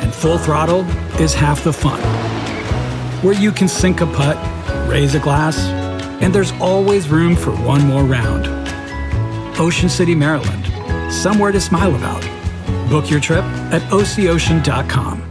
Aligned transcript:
and 0.00 0.12
full 0.14 0.38
throttle 0.38 0.84
is 1.20 1.34
half 1.34 1.64
the 1.64 1.72
fun. 1.72 2.00
Where 3.22 3.34
you 3.34 3.50
can 3.52 3.68
sink 3.68 4.00
a 4.00 4.06
putt, 4.06 4.36
raise 4.88 5.14
a 5.14 5.18
glass, 5.20 5.58
and 6.22 6.34
there's 6.34 6.52
always 6.60 7.08
room 7.08 7.36
for 7.36 7.50
one 7.52 7.82
more 7.86 8.04
round. 8.04 8.46
Ocean 9.58 9.88
City, 9.88 10.14
Maryland, 10.14 11.12
somewhere 11.12 11.52
to 11.52 11.60
smile 11.60 11.94
about. 11.94 12.22
Book 12.90 13.10
your 13.10 13.20
trip 13.20 13.44
at 13.72 13.82
OCOcean.com. 13.90 15.22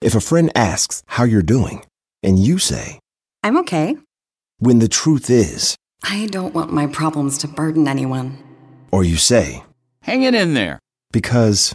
If 0.00 0.14
a 0.14 0.20
friend 0.20 0.50
asks 0.54 1.02
how 1.06 1.24
you're 1.24 1.42
doing, 1.42 1.84
and 2.22 2.38
you 2.38 2.58
say, 2.58 3.00
I'm 3.42 3.56
okay. 3.58 3.96
when 4.58 4.78
the 4.78 4.88
truth 4.88 5.28
is, 5.30 5.76
I 6.04 6.26
don't 6.26 6.54
want 6.54 6.72
my 6.72 6.86
problems 6.86 7.38
to 7.38 7.48
burden 7.48 7.88
anyone. 7.88 8.38
or 8.92 9.02
you 9.04 9.16
say, 9.16 9.64
Hang 10.02 10.22
it 10.22 10.34
in 10.34 10.54
there. 10.54 10.78
because, 11.12 11.74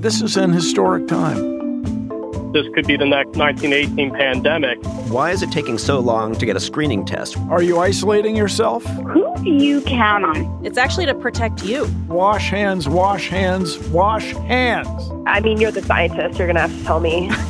This 0.00 0.22
is 0.22 0.36
an 0.36 0.52
historic 0.52 1.08
time. 1.08 2.52
this 2.52 2.64
could 2.72 2.86
be 2.86 2.96
the 2.96 3.04
next 3.04 3.36
1918 3.36 4.12
pandemic. 4.12 4.78
Why 5.10 5.32
is 5.32 5.42
it 5.42 5.50
taking 5.50 5.76
so 5.76 5.98
long 5.98 6.36
to 6.36 6.46
get 6.46 6.54
a 6.54 6.60
screening 6.60 7.04
test? 7.04 7.36
Are 7.50 7.64
you 7.64 7.80
isolating 7.80 8.36
yourself? 8.36 8.84
Who 8.84 9.34
do 9.42 9.50
you 9.50 9.80
count 9.80 10.24
on? 10.24 10.64
It's 10.64 10.78
actually 10.78 11.06
to 11.06 11.14
protect 11.14 11.64
you. 11.64 11.92
Wash 12.06 12.48
hands, 12.48 12.88
wash 12.88 13.28
hands, 13.28 13.76
wash 13.88 14.32
hands. 14.34 15.10
I 15.26 15.40
mean, 15.40 15.60
you're 15.60 15.72
the 15.72 15.82
scientist. 15.82 16.38
You're 16.38 16.46
going 16.46 16.54
to 16.54 16.60
have 16.62 16.78
to 16.78 16.84
tell 16.84 17.00
me. 17.00 17.28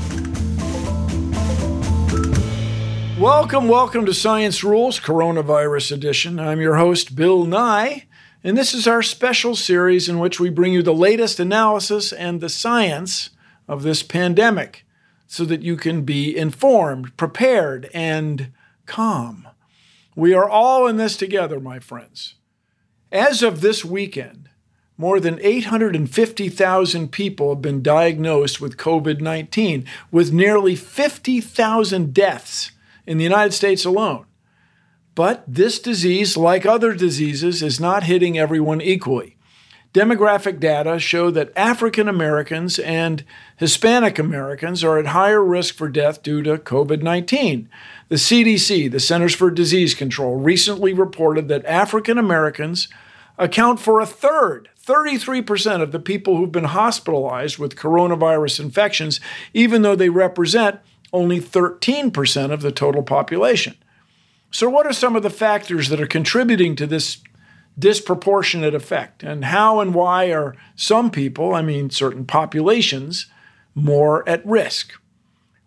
Welcome, 3.21 3.69
welcome 3.69 4.07
to 4.07 4.15
Science 4.15 4.63
Rules 4.63 5.01
Coronavirus 5.01 5.91
Edition. 5.91 6.39
I'm 6.39 6.61
your 6.61 6.77
host, 6.77 7.17
Bill 7.17 7.45
Nye, 7.45 8.07
and 8.45 8.57
this 8.57 8.73
is 8.73 8.87
our 8.87 9.03
special 9.03 9.57
series 9.57 10.09
in 10.09 10.19
which 10.19 10.39
we 10.39 10.51
bring 10.51 10.73
you 10.73 10.83
the 10.83 10.95
latest 10.95 11.41
analysis 11.41 12.13
and 12.13 12.41
the 12.41 12.49
science 12.49 13.31
of 13.67 13.83
this 13.83 14.03
pandemic 14.03 14.85
so 15.27 15.45
that 15.45 15.63
you 15.63 15.77
can 15.77 16.03
be 16.03 16.37
informed, 16.37 17.17
prepared, 17.17 17.91
and 17.93 18.53
calm. 18.87 19.47
We 20.15 20.35
are 20.35 20.49
all 20.49 20.87
in 20.87 20.97
this 20.97 21.17
together, 21.17 21.61
my 21.61 21.79
friends. 21.79 22.35
As 23.13 23.43
of 23.43 23.61
this 23.61 23.85
weekend, 23.85 24.49
more 24.97 25.21
than 25.21 25.39
850,000 25.41 27.13
people 27.13 27.51
have 27.51 27.63
been 27.63 27.83
diagnosed 27.83 28.61
with 28.61 28.77
COVID 28.77 29.21
19, 29.21 29.85
with 30.11 30.33
nearly 30.33 30.75
50,000 30.75 32.13
deaths 32.13 32.73
in 33.07 33.19
the 33.19 33.25
United 33.25 33.53
States 33.53 33.85
alone. 33.85 34.27
But 35.19 35.43
this 35.49 35.81
disease, 35.81 36.37
like 36.37 36.65
other 36.65 36.95
diseases, 36.95 37.61
is 37.61 37.81
not 37.81 38.05
hitting 38.05 38.39
everyone 38.39 38.81
equally. 38.81 39.37
Demographic 39.93 40.61
data 40.61 41.01
show 41.01 41.33
that 41.33 41.51
African 41.57 42.09
Americans 42.09 42.79
and 42.79 43.25
Hispanic 43.57 44.21
Americans 44.21 44.85
are 44.85 44.97
at 44.97 45.07
higher 45.07 45.45
risk 45.45 45.75
for 45.75 45.89
death 45.89 46.23
due 46.23 46.41
to 46.45 46.57
COVID 46.57 47.03
19. 47.03 47.69
The 48.09 48.15
CDC, 48.15 48.93
the 48.93 49.01
Centers 49.01 49.35
for 49.35 49.51
Disease 49.51 49.93
Control, 49.93 50.37
recently 50.37 50.93
reported 50.93 51.49
that 51.49 51.67
African 51.67 52.17
Americans 52.17 52.87
account 53.39 53.81
for 53.81 54.01
a 54.01 54.07
third, 54.07 54.69
33% 54.81 55.83
of 55.83 55.91
the 55.91 55.99
people 55.99 56.37
who've 56.37 56.53
been 56.53 56.63
hospitalized 56.63 57.59
with 57.59 57.75
coronavirus 57.75 58.61
infections, 58.61 59.19
even 59.53 59.83
though 59.83 59.97
they 59.97 60.11
represent 60.11 60.79
only 61.13 61.41
13% 61.41 62.53
of 62.53 62.63
the 62.63 62.71
total 62.71 63.03
population. 63.03 63.75
So, 64.51 64.71
what 64.71 64.87
are 64.87 64.93
some 64.93 65.15
of 65.15 65.23
the 65.23 65.31
factors 65.31 65.89
that 65.89 66.01
are 66.01 66.07
contributing 66.07 66.75
to 66.77 66.87
this 66.87 67.19
disproportionate 67.79 68.75
effect? 68.75 69.23
And 69.23 69.47
how 69.47 69.81
and 69.81 69.95
why 69.95 70.33
are 70.33 70.57
some 70.75 71.11
people, 71.11 71.55
I 71.55 71.63
mean, 71.63 71.91
certain 71.91 72.25
populations, 72.25 73.27
more 73.75 74.27
at 74.29 74.45
risk? 74.47 74.93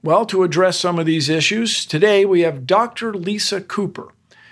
Well, 0.03 0.25
to 0.25 0.43
address 0.43 0.79
some 0.79 0.97
of 0.97 1.05
these 1.05 1.29
issues, 1.29 1.85
today 1.85 2.25
we 2.25 2.41
have 2.41 2.65
Dr. 2.65 3.13
Lisa 3.13 3.61
Cooper. 3.61 4.07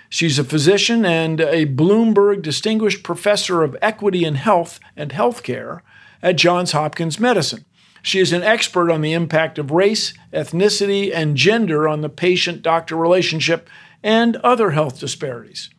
She's 0.08 0.38
a 0.38 0.44
physician 0.44 1.04
and 1.04 1.40
a 1.40 1.66
Bloomberg 1.66 2.42
Distinguished 2.42 3.02
Professor 3.02 3.62
of 3.62 3.76
Equity 3.82 4.24
in 4.24 4.36
Health 4.36 4.78
and 4.96 5.10
Healthcare 5.10 5.80
at 6.22 6.36
Johns 6.36 6.72
Hopkins 6.72 7.18
Medicine. 7.18 7.64
She 8.02 8.20
is 8.20 8.32
an 8.32 8.42
expert 8.42 8.90
on 8.90 9.02
the 9.02 9.12
impact 9.12 9.58
of 9.58 9.70
race, 9.70 10.14
ethnicity, 10.32 11.12
and 11.14 11.36
gender 11.36 11.88
on 11.88 12.00
the 12.00 12.08
patient 12.08 12.62
doctor 12.62 12.96
relationship 12.96 13.68
and 14.02 14.36
other 14.36 14.70
health 14.70 14.98
disparities. 14.98 15.70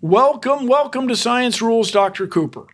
Welcome, 0.00 0.66
welcome 0.66 1.08
to 1.08 1.16
Science 1.16 1.62
Rules, 1.62 1.90
Dr. 1.90 2.26
Cooper. 2.26 2.66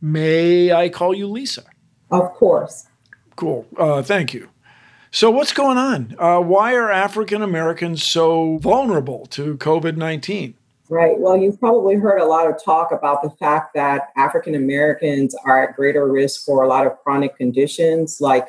May 0.00 0.72
I 0.72 0.88
call 0.88 1.14
you 1.14 1.26
Lisa? 1.28 1.64
Of 2.10 2.32
course. 2.32 2.86
Cool. 3.36 3.66
Uh, 3.76 4.02
thank 4.02 4.34
you. 4.34 4.48
So, 5.10 5.30
what's 5.30 5.52
going 5.52 5.76
on? 5.78 6.16
Uh, 6.18 6.40
why 6.40 6.74
are 6.74 6.90
African 6.90 7.42
Americans 7.42 8.02
so 8.02 8.56
vulnerable 8.58 9.26
to 9.26 9.56
COVID 9.58 9.96
19? 9.96 10.54
Right. 10.88 11.18
Well, 11.18 11.36
you've 11.36 11.60
probably 11.60 11.96
heard 11.96 12.18
a 12.18 12.24
lot 12.24 12.48
of 12.48 12.62
talk 12.62 12.92
about 12.92 13.22
the 13.22 13.30
fact 13.30 13.74
that 13.74 14.08
African 14.16 14.54
Americans 14.54 15.34
are 15.44 15.68
at 15.68 15.76
greater 15.76 16.06
risk 16.06 16.44
for 16.44 16.62
a 16.62 16.66
lot 16.68 16.86
of 16.86 16.98
chronic 16.98 17.36
conditions 17.36 18.18
like 18.20 18.46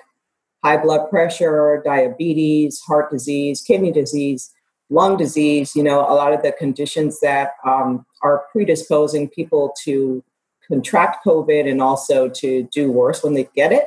high 0.64 0.78
blood 0.78 1.10
pressure, 1.10 1.82
diabetes, 1.86 2.80
heart 2.80 3.12
disease, 3.12 3.62
kidney 3.62 3.92
disease, 3.92 4.53
lung 4.94 5.18
disease, 5.18 5.76
you 5.76 5.84
know, 5.84 6.02
a 6.02 6.14
lot 6.14 6.34
of 6.34 6.44
the 6.44 6.52
conditions 6.52 7.20
that 7.22 7.54
um, 7.66 8.06
are 8.22 8.46
predisposing 8.52 9.28
people 9.28 9.74
to 9.84 10.24
contract 10.68 11.26
COVID 11.26 11.70
and 11.70 11.82
also 11.82 12.30
to 12.30 12.64
do 12.72 12.92
worse 12.92 13.24
when 13.24 13.34
they 13.34 13.50
get 13.56 13.72
it. 13.72 13.86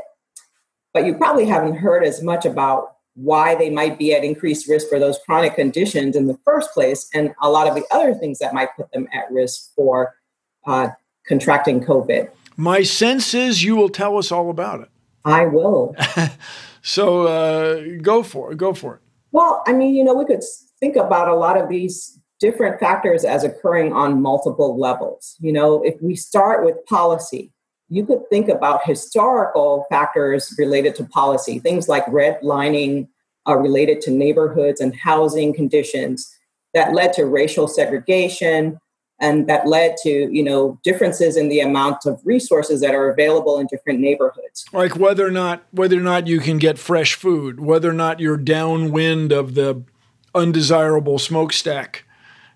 But 0.92 1.06
you 1.06 1.14
probably 1.14 1.46
haven't 1.46 1.76
heard 1.76 2.02
as 2.02 2.22
much 2.22 2.44
about 2.44 2.96
why 3.14 3.54
they 3.54 3.70
might 3.70 3.98
be 3.98 4.12
at 4.14 4.24
increased 4.24 4.68
risk 4.68 4.88
for 4.88 4.98
those 4.98 5.18
chronic 5.24 5.54
conditions 5.54 6.16
in 6.16 6.26
the 6.26 6.38
first 6.44 6.70
place, 6.72 7.08
and 7.14 7.34
a 7.40 7.48
lot 7.48 7.66
of 7.66 7.74
the 7.74 7.84
other 7.90 8.12
things 8.12 8.38
that 8.40 8.52
might 8.52 8.68
put 8.76 8.90
them 8.92 9.08
at 9.12 9.30
risk 9.30 9.74
for 9.74 10.14
uh, 10.66 10.88
contracting 11.26 11.80
COVID. 11.80 12.28
My 12.56 12.82
sense 12.82 13.32
is 13.32 13.62
you 13.62 13.76
will 13.76 13.88
tell 13.88 14.18
us 14.18 14.32
all 14.32 14.50
about 14.50 14.80
it. 14.80 14.88
I 15.24 15.46
will. 15.46 15.94
so 16.82 17.26
uh, 17.26 17.82
go 18.02 18.22
for 18.22 18.52
it. 18.52 18.58
Go 18.58 18.74
for 18.74 18.96
it. 18.96 19.00
Well, 19.32 19.62
I 19.66 19.72
mean, 19.72 19.94
you 19.94 20.04
know, 20.04 20.14
we 20.14 20.24
could 20.24 20.42
think 20.80 20.96
about 20.96 21.28
a 21.28 21.34
lot 21.34 21.60
of 21.60 21.68
these 21.68 22.18
different 22.38 22.78
factors 22.78 23.24
as 23.24 23.44
occurring 23.44 23.92
on 23.92 24.20
multiple 24.20 24.78
levels. 24.78 25.36
You 25.40 25.52
know, 25.52 25.82
if 25.82 26.00
we 26.02 26.14
start 26.16 26.64
with 26.64 26.84
policy, 26.86 27.52
you 27.88 28.04
could 28.04 28.28
think 28.28 28.48
about 28.48 28.84
historical 28.84 29.86
factors 29.88 30.54
related 30.58 30.94
to 30.96 31.04
policy, 31.04 31.58
things 31.58 31.88
like 31.88 32.04
redlining 32.06 33.08
uh, 33.48 33.56
related 33.56 34.00
to 34.02 34.10
neighborhoods 34.10 34.80
and 34.80 34.94
housing 34.96 35.54
conditions 35.54 36.28
that 36.74 36.92
led 36.92 37.12
to 37.14 37.24
racial 37.24 37.68
segregation 37.68 38.78
and 39.18 39.48
that 39.48 39.66
led 39.66 39.96
to 40.02 40.10
you 40.10 40.42
know 40.42 40.78
differences 40.82 41.36
in 41.36 41.48
the 41.48 41.60
amount 41.60 42.04
of 42.06 42.20
resources 42.24 42.80
that 42.80 42.94
are 42.94 43.08
available 43.08 43.58
in 43.58 43.66
different 43.68 44.00
neighborhoods 44.00 44.66
like 44.72 44.96
whether 44.96 45.26
or 45.26 45.30
not 45.30 45.64
whether 45.70 45.96
or 45.96 46.02
not 46.02 46.26
you 46.26 46.38
can 46.38 46.58
get 46.58 46.78
fresh 46.78 47.14
food 47.14 47.60
whether 47.60 47.88
or 47.88 47.94
not 47.94 48.20
you're 48.20 48.36
downwind 48.36 49.32
of 49.32 49.54
the 49.54 49.82
undesirable 50.36 51.18
smokestack 51.18 52.04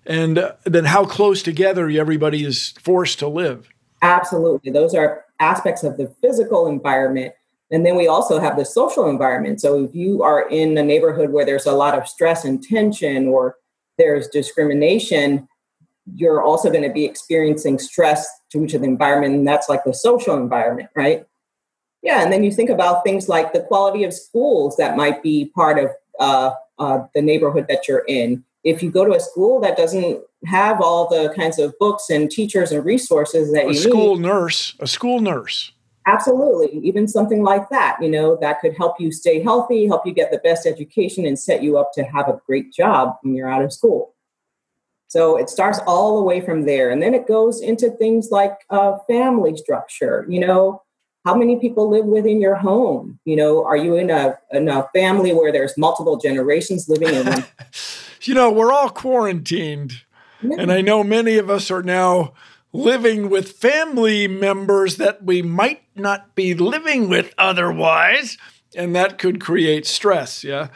and 0.05 0.37
uh, 0.37 0.53
then 0.65 0.85
how 0.85 1.05
close 1.05 1.43
together 1.43 1.89
everybody 1.89 2.45
is 2.45 2.73
forced 2.79 3.19
to 3.19 3.27
live 3.27 3.69
absolutely 4.01 4.71
those 4.71 4.95
are 4.95 5.25
aspects 5.39 5.83
of 5.83 5.97
the 5.97 6.07
physical 6.21 6.67
environment 6.67 7.33
And 7.71 7.85
then 7.85 7.95
we 7.95 8.07
also 8.07 8.39
have 8.39 8.57
the 8.57 8.65
social 8.65 9.09
environment. 9.09 9.61
So 9.61 9.85
if 9.85 9.95
you 9.95 10.21
are 10.23 10.47
in 10.49 10.77
a 10.77 10.83
neighborhood 10.83 11.31
where 11.31 11.45
there's 11.45 11.65
a 11.65 11.71
lot 11.71 11.97
of 11.97 12.07
stress 12.07 12.43
and 12.43 12.61
tension 12.61 13.29
or 13.29 13.55
there's 13.97 14.27
discrimination, 14.27 15.47
you're 16.13 16.43
also 16.43 16.69
going 16.69 16.83
to 16.83 16.91
be 16.91 17.05
experiencing 17.05 17.79
stress 17.79 18.27
due 18.51 18.67
to 18.67 18.77
the 18.77 18.85
environment. 18.85 19.35
And 19.35 19.47
that's 19.47 19.69
like 19.69 19.85
the 19.85 19.93
social 19.93 20.35
environment, 20.35 20.89
right? 20.95 21.25
Yeah. 22.03 22.21
And 22.21 22.31
then 22.31 22.43
you 22.43 22.51
think 22.51 22.69
about 22.69 23.05
things 23.05 23.29
like 23.29 23.53
the 23.53 23.61
quality 23.61 24.03
of 24.03 24.13
schools 24.13 24.75
that 24.75 24.97
might 24.97 25.23
be 25.23 25.45
part 25.55 25.79
of 25.79 25.91
uh, 26.19 26.51
uh, 26.81 27.05
the 27.13 27.21
neighborhood 27.21 27.67
that 27.69 27.87
you're 27.87 28.03
in. 28.07 28.43
If 28.63 28.81
you 28.81 28.91
go 28.91 29.05
to 29.05 29.13
a 29.13 29.19
school 29.19 29.61
that 29.61 29.77
doesn't 29.77 30.21
have 30.45 30.81
all 30.81 31.07
the 31.07 31.31
kinds 31.35 31.59
of 31.59 31.77
books 31.79 32.09
and 32.09 32.29
teachers 32.29 32.71
and 32.71 32.83
resources 32.83 33.53
that 33.53 33.65
a 33.65 33.69
you 33.69 33.73
school 33.75 34.15
need, 34.15 34.23
nurse, 34.23 34.75
a 34.79 34.87
school 34.87 35.19
nurse. 35.19 35.71
Absolutely. 36.07 36.79
Even 36.79 37.07
something 37.07 37.43
like 37.43 37.69
that, 37.69 37.97
you 38.01 38.09
know, 38.09 38.35
that 38.41 38.59
could 38.59 38.75
help 38.75 38.99
you 38.99 39.11
stay 39.11 39.43
healthy, 39.43 39.85
help 39.85 40.05
you 40.05 40.13
get 40.13 40.31
the 40.31 40.39
best 40.39 40.65
education, 40.65 41.27
and 41.27 41.37
set 41.37 41.61
you 41.61 41.77
up 41.77 41.91
to 41.93 42.03
have 42.03 42.27
a 42.27 42.41
great 42.47 42.73
job 42.73 43.17
when 43.21 43.35
you're 43.35 43.49
out 43.49 43.63
of 43.63 43.71
school. 43.71 44.15
So 45.07 45.37
it 45.37 45.49
starts 45.49 45.79
all 45.85 46.17
the 46.17 46.23
way 46.23 46.41
from 46.41 46.65
there. 46.65 46.89
And 46.89 47.03
then 47.03 47.13
it 47.13 47.27
goes 47.27 47.61
into 47.61 47.91
things 47.91 48.29
like 48.31 48.57
uh, 48.71 48.97
family 49.07 49.55
structure. 49.55 50.25
You 50.27 50.39
know, 50.39 50.81
how 51.23 51.35
many 51.35 51.57
people 51.57 51.89
live 51.89 52.05
within 52.05 52.41
your 52.41 52.55
home? 52.55 53.19
You 53.25 53.35
know, 53.35 53.63
are 53.63 53.77
you 53.77 53.95
in 53.95 54.09
a, 54.09 54.37
in 54.51 54.67
a 54.67 54.87
family 54.93 55.33
where 55.33 55.51
there's 55.51 55.77
multiple 55.77 56.17
generations 56.17 56.89
living 56.89 57.13
in 57.13 57.27
one? 57.27 57.45
you 58.23 58.33
know, 58.33 58.51
we're 58.51 58.73
all 58.73 58.89
quarantined. 58.89 60.01
Yeah. 60.41 60.55
And 60.57 60.71
I 60.71 60.81
know 60.81 61.03
many 61.03 61.37
of 61.37 61.49
us 61.49 61.69
are 61.69 61.83
now 61.83 62.33
living 62.73 63.29
with 63.29 63.51
family 63.51 64.27
members 64.27 64.97
that 64.97 65.23
we 65.23 65.41
might 65.41 65.83
not 65.95 66.33
be 66.35 66.55
living 66.55 67.09
with 67.09 67.33
otherwise. 67.37 68.37
And 68.75 68.95
that 68.95 69.17
could 69.19 69.39
create 69.39 69.85
stress. 69.85 70.43
Yeah. 70.43 70.69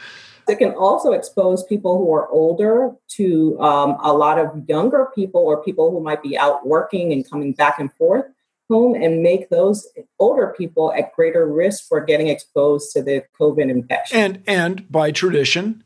It 0.48 0.58
can 0.58 0.72
also 0.72 1.10
expose 1.10 1.64
people 1.64 1.98
who 1.98 2.12
are 2.12 2.28
older 2.28 2.92
to 3.16 3.60
um, 3.60 3.96
a 4.00 4.12
lot 4.12 4.38
of 4.38 4.68
younger 4.68 5.08
people 5.12 5.40
or 5.40 5.64
people 5.64 5.90
who 5.90 6.00
might 6.00 6.22
be 6.22 6.38
out 6.38 6.64
working 6.64 7.12
and 7.12 7.28
coming 7.28 7.52
back 7.52 7.80
and 7.80 7.92
forth 7.94 8.26
home 8.68 8.94
and 8.94 9.22
make 9.22 9.48
those 9.50 9.88
older 10.18 10.54
people 10.56 10.92
at 10.92 11.14
greater 11.14 11.46
risk 11.46 11.86
for 11.88 12.00
getting 12.00 12.28
exposed 12.28 12.92
to 12.92 13.02
the 13.02 13.24
COVID 13.40 13.70
infection. 13.70 14.18
And 14.18 14.42
and 14.46 14.90
by 14.90 15.10
tradition, 15.12 15.84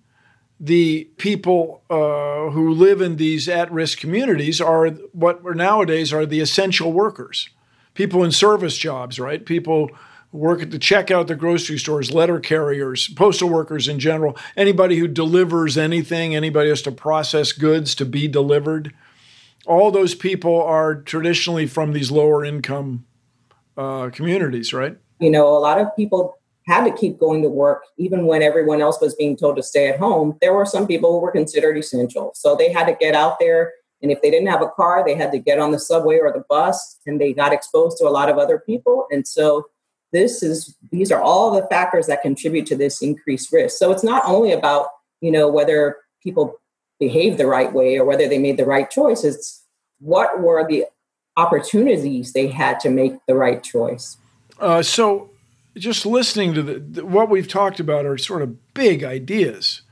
the 0.58 1.04
people 1.16 1.82
uh, 1.88 2.50
who 2.50 2.72
live 2.72 3.00
in 3.00 3.16
these 3.16 3.48
at-risk 3.48 3.98
communities 3.98 4.60
are 4.60 4.88
what 5.12 5.42
nowadays 5.56 6.12
are 6.12 6.26
the 6.26 6.40
essential 6.40 6.92
workers, 6.92 7.48
people 7.94 8.22
in 8.22 8.30
service 8.30 8.76
jobs, 8.76 9.18
right? 9.18 9.44
People 9.46 9.88
who 10.32 10.38
work 10.38 10.62
at 10.62 10.70
the 10.70 10.78
checkout, 10.78 11.26
the 11.26 11.34
grocery 11.34 11.78
stores, 11.78 12.12
letter 12.12 12.38
carriers, 12.38 13.08
postal 13.08 13.48
workers 13.48 13.88
in 13.88 13.98
general, 13.98 14.36
anybody 14.56 14.98
who 14.98 15.08
delivers 15.08 15.76
anything, 15.78 16.36
anybody 16.36 16.68
has 16.68 16.82
to 16.82 16.92
process 16.92 17.52
goods 17.52 17.94
to 17.94 18.04
be 18.04 18.28
delivered. 18.28 18.92
All 19.66 19.90
those 19.90 20.14
people 20.14 20.62
are 20.62 20.96
traditionally 20.96 21.66
from 21.66 21.92
these 21.92 22.10
lower 22.10 22.44
income 22.44 23.06
uh, 23.76 24.10
communities, 24.10 24.72
right? 24.72 24.96
You 25.20 25.30
know, 25.30 25.48
a 25.48 25.58
lot 25.58 25.78
of 25.78 25.94
people 25.96 26.38
had 26.66 26.84
to 26.84 26.92
keep 26.92 27.18
going 27.18 27.42
to 27.42 27.48
work 27.48 27.82
even 27.98 28.26
when 28.26 28.42
everyone 28.42 28.80
else 28.80 29.00
was 29.00 29.14
being 29.14 29.36
told 29.36 29.56
to 29.56 29.62
stay 29.62 29.88
at 29.88 29.98
home. 29.98 30.36
There 30.40 30.54
were 30.54 30.66
some 30.66 30.86
people 30.86 31.12
who 31.12 31.20
were 31.20 31.32
considered 31.32 31.76
essential. 31.76 32.32
So 32.34 32.54
they 32.54 32.72
had 32.72 32.86
to 32.86 32.96
get 32.98 33.14
out 33.14 33.38
there. 33.40 33.72
And 34.02 34.10
if 34.10 34.22
they 34.22 34.30
didn't 34.30 34.48
have 34.48 34.62
a 34.62 34.68
car, 34.68 35.02
they 35.04 35.14
had 35.14 35.32
to 35.32 35.38
get 35.38 35.58
on 35.58 35.72
the 35.72 35.78
subway 35.78 36.18
or 36.18 36.32
the 36.32 36.44
bus 36.48 36.98
and 37.06 37.20
they 37.20 37.32
got 37.32 37.52
exposed 37.52 37.98
to 37.98 38.04
a 38.04 38.10
lot 38.10 38.28
of 38.28 38.38
other 38.38 38.58
people. 38.58 39.06
And 39.10 39.26
so 39.26 39.66
this 40.12 40.42
is 40.42 40.76
these 40.90 41.12
are 41.12 41.20
all 41.20 41.50
the 41.50 41.66
factors 41.68 42.06
that 42.06 42.22
contribute 42.22 42.66
to 42.66 42.76
this 42.76 43.02
increased 43.02 43.52
risk. 43.52 43.78
So 43.78 43.90
it's 43.92 44.04
not 44.04 44.22
only 44.26 44.52
about, 44.52 44.88
you 45.20 45.30
know, 45.30 45.48
whether 45.48 45.96
people 46.22 46.59
behave 47.00 47.38
the 47.38 47.46
right 47.46 47.72
way 47.72 47.96
or 47.96 48.04
whether 48.04 48.28
they 48.28 48.38
made 48.38 48.58
the 48.58 48.66
right 48.66 48.90
choice. 48.90 49.24
It's 49.24 49.64
what 49.98 50.40
were 50.40 50.66
the 50.68 50.84
opportunities 51.36 52.32
they 52.32 52.48
had 52.48 52.78
to 52.80 52.90
make 52.90 53.14
the 53.26 53.34
right 53.34 53.62
choice. 53.62 54.18
Uh, 54.60 54.82
so 54.82 55.30
just 55.76 56.04
listening 56.04 56.54
to 56.54 56.62
the, 56.62 56.78
the, 56.78 57.06
what 57.06 57.30
we've 57.30 57.48
talked 57.48 57.80
about 57.80 58.04
are 58.04 58.18
sort 58.18 58.42
of 58.42 58.74
big 58.74 59.02
ideas. 59.02 59.82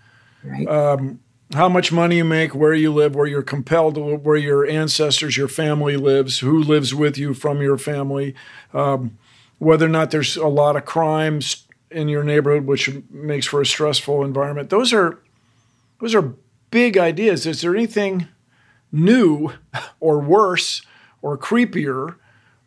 Right. 0.44 0.68
Um, 0.68 1.20
how 1.54 1.68
much 1.68 1.90
money 1.90 2.18
you 2.18 2.24
make, 2.24 2.54
where 2.54 2.74
you 2.74 2.92
live, 2.92 3.14
where 3.14 3.26
you're 3.26 3.42
compelled 3.42 3.94
to 3.94 4.04
live, 4.04 4.26
where 4.26 4.36
your 4.36 4.66
ancestors, 4.66 5.36
your 5.36 5.48
family 5.48 5.96
lives, 5.96 6.40
who 6.40 6.62
lives 6.62 6.94
with 6.94 7.16
you 7.16 7.32
from 7.32 7.62
your 7.62 7.78
family, 7.78 8.34
um, 8.74 9.16
whether 9.58 9.86
or 9.86 9.88
not 9.88 10.10
there's 10.10 10.36
a 10.36 10.46
lot 10.46 10.76
of 10.76 10.84
crimes 10.84 11.66
in 11.90 12.08
your 12.08 12.22
neighborhood, 12.22 12.66
which 12.66 12.90
makes 13.10 13.46
for 13.46 13.62
a 13.62 13.66
stressful 13.66 14.22
environment. 14.22 14.68
Those 14.68 14.92
are 14.92 15.18
those 16.00 16.14
are 16.14 16.34
big 16.70 16.96
ideas. 16.96 17.46
Is 17.46 17.60
there 17.62 17.74
anything 17.74 18.28
new 18.92 19.52
or 20.00 20.18
worse 20.20 20.82
or 21.22 21.36
creepier 21.36 22.16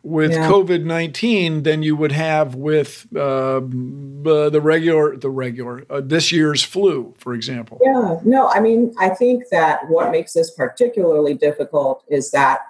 with 0.02 0.32
yeah. 0.32 0.48
COVID 0.48 0.84
nineteen 0.84 1.62
than 1.62 1.82
you 1.82 1.94
would 1.94 2.12
have 2.12 2.54
with 2.54 3.06
uh, 3.14 3.60
the 3.60 4.60
regular 4.60 5.16
the 5.16 5.30
regular 5.30 5.84
uh, 5.88 6.00
this 6.00 6.32
year's 6.32 6.62
flu, 6.62 7.14
for 7.18 7.34
example. 7.34 7.78
Yeah, 7.82 8.18
no, 8.24 8.48
I 8.48 8.60
mean 8.60 8.92
I 8.98 9.10
think 9.10 9.44
that 9.50 9.88
what 9.88 10.10
makes 10.10 10.32
this 10.32 10.50
particularly 10.50 11.34
difficult 11.34 12.04
is 12.08 12.32
that 12.32 12.60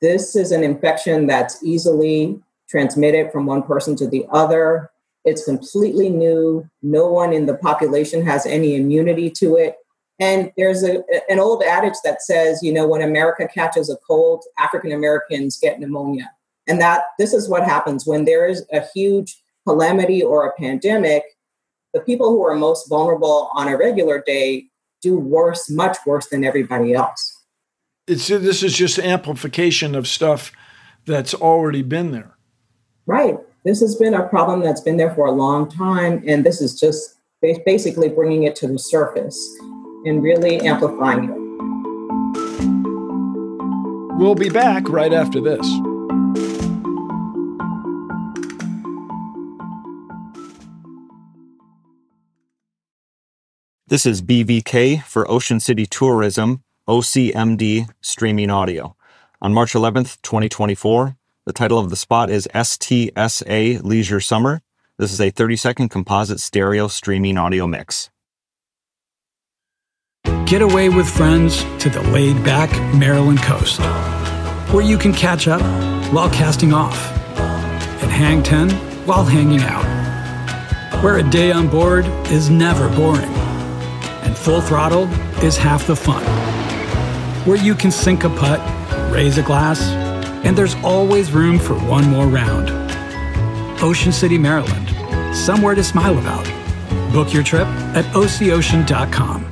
this 0.00 0.34
is 0.34 0.50
an 0.50 0.64
infection 0.64 1.26
that's 1.28 1.62
easily 1.62 2.42
transmitted 2.68 3.30
from 3.30 3.46
one 3.46 3.62
person 3.62 3.94
to 3.96 4.08
the 4.08 4.26
other. 4.30 4.90
It's 5.24 5.44
completely 5.44 6.08
new. 6.08 6.68
No 6.82 7.06
one 7.06 7.32
in 7.32 7.46
the 7.46 7.54
population 7.54 8.26
has 8.26 8.44
any 8.44 8.74
immunity 8.74 9.30
to 9.30 9.54
it. 9.56 9.76
And 10.20 10.52
there's 10.56 10.84
a, 10.84 11.02
an 11.28 11.38
old 11.38 11.62
adage 11.62 11.94
that 12.04 12.22
says, 12.22 12.62
you 12.62 12.72
know, 12.72 12.86
when 12.86 13.02
America 13.02 13.48
catches 13.52 13.90
a 13.90 13.96
cold, 14.06 14.44
African 14.58 14.92
Americans 14.92 15.58
get 15.60 15.80
pneumonia. 15.80 16.30
And 16.68 16.80
that 16.80 17.02
this 17.18 17.32
is 17.32 17.48
what 17.48 17.64
happens 17.64 18.06
when 18.06 18.24
there 18.24 18.46
is 18.46 18.64
a 18.72 18.84
huge 18.94 19.42
calamity 19.66 20.22
or 20.22 20.46
a 20.46 20.52
pandemic, 20.54 21.24
the 21.92 22.00
people 22.00 22.30
who 22.30 22.44
are 22.44 22.54
most 22.54 22.88
vulnerable 22.88 23.50
on 23.54 23.68
a 23.68 23.76
regular 23.76 24.22
day 24.24 24.66
do 25.00 25.18
worse, 25.18 25.68
much 25.68 25.98
worse 26.06 26.28
than 26.28 26.44
everybody 26.44 26.94
else. 26.94 27.40
It's 28.06 28.28
this 28.28 28.62
is 28.62 28.76
just 28.76 28.98
amplification 28.98 29.94
of 29.94 30.06
stuff 30.06 30.52
that's 31.04 31.34
already 31.34 31.82
been 31.82 32.12
there. 32.12 32.36
Right. 33.06 33.36
This 33.64 33.80
has 33.80 33.96
been 33.96 34.14
a 34.14 34.28
problem 34.28 34.60
that's 34.60 34.80
been 34.80 34.96
there 34.96 35.14
for 35.14 35.26
a 35.26 35.32
long 35.32 35.70
time, 35.70 36.22
and 36.26 36.44
this 36.44 36.60
is 36.60 36.78
just 36.78 37.16
basically 37.40 38.08
bringing 38.08 38.44
it 38.44 38.54
to 38.56 38.68
the 38.68 38.78
surface 38.78 39.36
and 40.04 40.22
really 40.22 40.60
amplifying 40.60 41.24
it. 41.24 41.42
We'll 44.18 44.34
be 44.34 44.50
back 44.50 44.88
right 44.88 45.12
after 45.12 45.40
this. 45.40 45.66
This 53.88 54.06
is 54.06 54.22
BVK 54.22 55.02
for 55.02 55.30
Ocean 55.30 55.60
City 55.60 55.84
Tourism, 55.86 56.62
OCMD 56.88 57.88
streaming 58.00 58.48
audio. 58.48 58.96
On 59.42 59.52
March 59.52 59.72
11th, 59.72 60.22
2024, 60.22 61.16
the 61.46 61.52
title 61.52 61.80
of 61.80 61.90
the 61.90 61.96
spot 61.96 62.30
is 62.30 62.48
STSA 62.54 63.82
Leisure 63.82 64.20
Summer. 64.20 64.62
This 64.98 65.12
is 65.12 65.20
a 65.20 65.30
30 65.30 65.56
second 65.56 65.88
composite 65.88 66.38
stereo 66.38 66.86
streaming 66.86 67.36
audio 67.36 67.66
mix. 67.66 68.11
Get 70.52 70.60
away 70.60 70.90
with 70.90 71.08
friends 71.08 71.64
to 71.78 71.88
the 71.88 72.02
laid 72.12 72.44
back 72.44 72.70
Maryland 72.94 73.42
coast, 73.42 73.80
where 74.70 74.84
you 74.84 74.98
can 74.98 75.14
catch 75.14 75.48
up 75.48 75.62
while 76.12 76.28
casting 76.28 76.74
off 76.74 77.10
and 78.02 78.10
hang 78.10 78.42
10 78.42 78.68
while 79.06 79.24
hanging 79.24 79.62
out, 79.62 79.82
where 81.02 81.16
a 81.16 81.22
day 81.22 81.52
on 81.52 81.68
board 81.68 82.04
is 82.30 82.50
never 82.50 82.94
boring 82.94 83.32
and 84.22 84.36
full 84.36 84.60
throttle 84.60 85.08
is 85.42 85.56
half 85.56 85.86
the 85.86 85.96
fun. 85.96 86.22
Where 87.46 87.56
you 87.56 87.74
can 87.74 87.90
sink 87.90 88.24
a 88.24 88.28
putt, 88.28 88.60
raise 89.10 89.38
a 89.38 89.42
glass, 89.42 89.80
and 90.44 90.54
there's 90.54 90.74
always 90.84 91.32
room 91.32 91.58
for 91.58 91.74
one 91.74 92.04
more 92.10 92.26
round. 92.26 92.70
Ocean 93.82 94.12
City, 94.12 94.36
Maryland, 94.36 95.34
somewhere 95.34 95.74
to 95.74 95.82
smile 95.82 96.18
about. 96.18 96.44
Book 97.12 97.32
your 97.32 97.42
trip 97.42 97.66
at 97.96 98.04
OCOcean.com. 98.14 99.51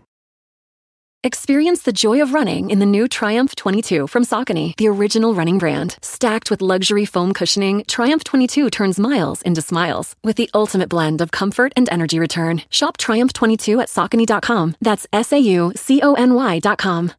Experience 1.23 1.83
the 1.83 1.93
joy 1.93 2.19
of 2.19 2.33
running 2.33 2.71
in 2.71 2.79
the 2.79 2.85
new 2.87 3.07
Triumph 3.07 3.53
22 3.55 4.07
from 4.07 4.23
Saucony, 4.23 4.75
the 4.77 4.87
original 4.87 5.35
running 5.35 5.59
brand. 5.59 5.97
Stacked 6.01 6.49
with 6.49 6.63
luxury 6.63 7.05
foam 7.05 7.31
cushioning, 7.31 7.83
Triumph 7.87 8.23
22 8.23 8.71
turns 8.71 8.97
miles 8.97 9.43
into 9.43 9.61
smiles 9.61 10.15
with 10.23 10.35
the 10.35 10.49
ultimate 10.55 10.89
blend 10.89 11.21
of 11.21 11.29
comfort 11.29 11.73
and 11.75 11.87
energy 11.91 12.17
return. 12.17 12.63
Shop 12.71 12.97
Triumph 12.97 13.33
22 13.33 13.81
at 13.81 13.87
Saucony.com. 13.87 14.75
That's 14.81 15.05
S 15.13 15.31
A 15.31 15.37
U 15.37 15.73
C 15.75 16.01
O 16.01 16.15
N 16.15 16.33
Y.com. 16.33 17.11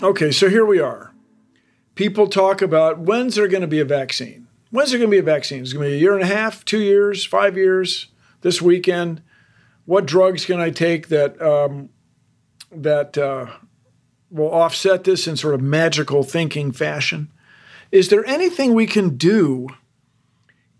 Okay, 0.00 0.30
so 0.30 0.48
here 0.48 0.64
we 0.64 0.78
are. 0.78 1.12
People 1.96 2.28
talk 2.28 2.62
about 2.62 3.00
when's 3.00 3.34
there 3.34 3.48
going 3.48 3.62
to 3.62 3.66
be 3.66 3.80
a 3.80 3.84
vaccine? 3.84 4.46
When's 4.70 4.90
there 4.90 5.00
going 5.00 5.10
to 5.10 5.14
be 5.16 5.18
a 5.18 5.24
vaccine? 5.24 5.64
Is 5.64 5.72
it 5.72 5.74
going 5.74 5.88
to 5.88 5.90
be 5.90 5.96
a 5.96 6.00
year 6.00 6.14
and 6.14 6.22
a 6.22 6.32
half, 6.32 6.64
two 6.64 6.78
years, 6.78 7.26
five 7.26 7.56
years, 7.56 8.06
this 8.42 8.60
weekend? 8.62 9.22
What 9.84 10.06
drugs 10.06 10.44
can 10.44 10.60
I 10.60 10.70
take 10.70 11.08
that 11.08 11.40
um, 11.40 11.90
that 12.70 13.18
uh, 13.18 13.46
will 14.30 14.52
offset 14.52 15.04
this 15.04 15.26
in 15.26 15.36
sort 15.36 15.54
of 15.54 15.60
magical 15.60 16.22
thinking 16.22 16.72
fashion? 16.72 17.30
Is 17.90 18.08
there 18.08 18.24
anything 18.26 18.74
we 18.74 18.86
can 18.86 19.16
do 19.16 19.68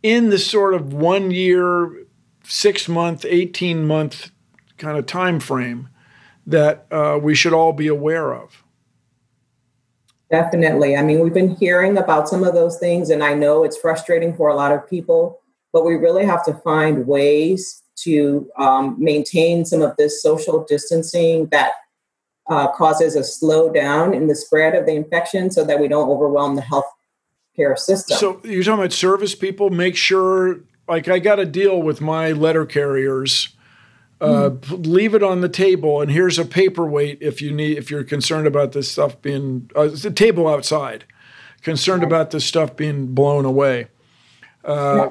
in 0.02 0.30
the 0.30 0.38
sort 0.38 0.74
of 0.74 0.92
one 0.92 1.30
year, 1.30 2.06
six 2.44 2.88
month, 2.88 3.24
eighteen 3.28 3.86
month 3.86 4.30
kind 4.78 4.96
of 4.96 5.06
time 5.06 5.40
frame 5.40 5.88
that 6.46 6.86
uh, 6.90 7.18
we 7.20 7.34
should 7.34 7.52
all 7.52 7.72
be 7.72 7.86
aware 7.86 8.32
of? 8.32 8.62
Definitely. 10.30 10.96
I 10.96 11.02
mean, 11.02 11.20
we've 11.20 11.34
been 11.34 11.56
hearing 11.56 11.98
about 11.98 12.28
some 12.28 12.44
of 12.44 12.54
those 12.54 12.78
things, 12.78 13.10
and 13.10 13.22
I 13.22 13.34
know 13.34 13.64
it's 13.64 13.76
frustrating 13.76 14.34
for 14.36 14.48
a 14.48 14.54
lot 14.54 14.70
of 14.70 14.88
people, 14.88 15.39
but 15.72 15.84
we 15.84 15.94
really 15.94 16.24
have 16.24 16.44
to 16.44 16.54
find 16.54 17.06
ways 17.06 17.82
to 17.96 18.48
um, 18.56 18.96
maintain 18.98 19.64
some 19.64 19.82
of 19.82 19.94
this 19.96 20.22
social 20.22 20.64
distancing 20.68 21.46
that 21.46 21.72
uh, 22.48 22.68
causes 22.68 23.14
a 23.14 23.20
slowdown 23.20 24.14
in 24.14 24.26
the 24.26 24.34
spread 24.34 24.74
of 24.74 24.86
the 24.86 24.92
infection 24.92 25.50
so 25.50 25.64
that 25.64 25.78
we 25.78 25.86
don't 25.86 26.08
overwhelm 26.08 26.56
the 26.56 26.62
health 26.62 26.90
care 27.54 27.76
system. 27.76 28.16
So 28.16 28.40
you're 28.42 28.64
talking 28.64 28.80
about 28.80 28.92
service 28.92 29.34
people, 29.34 29.70
make 29.70 29.96
sure, 29.96 30.60
like, 30.88 31.08
I 31.08 31.18
got 31.18 31.38
a 31.38 31.46
deal 31.46 31.80
with 31.80 32.00
my 32.00 32.32
letter 32.32 32.64
carriers 32.66 33.54
uh, 34.20 34.50
leave 34.70 35.14
it 35.14 35.22
on 35.22 35.40
the 35.40 35.48
table, 35.48 36.02
and 36.02 36.10
here's 36.10 36.38
a 36.38 36.44
paperweight 36.44 37.18
if 37.22 37.40
you 37.40 37.52
need 37.52 37.78
if 37.78 37.90
you're 37.90 38.04
concerned 38.04 38.46
about 38.46 38.72
this 38.72 38.92
stuff 38.92 39.20
being 39.22 39.70
uh, 39.74 39.82
it's 39.82 40.04
a 40.04 40.10
table 40.10 40.46
outside, 40.46 41.04
concerned 41.62 42.02
about 42.02 42.30
this 42.30 42.44
stuff 42.44 42.76
being 42.76 43.14
blown 43.14 43.46
away. 43.46 43.88
Uh, 44.62 45.08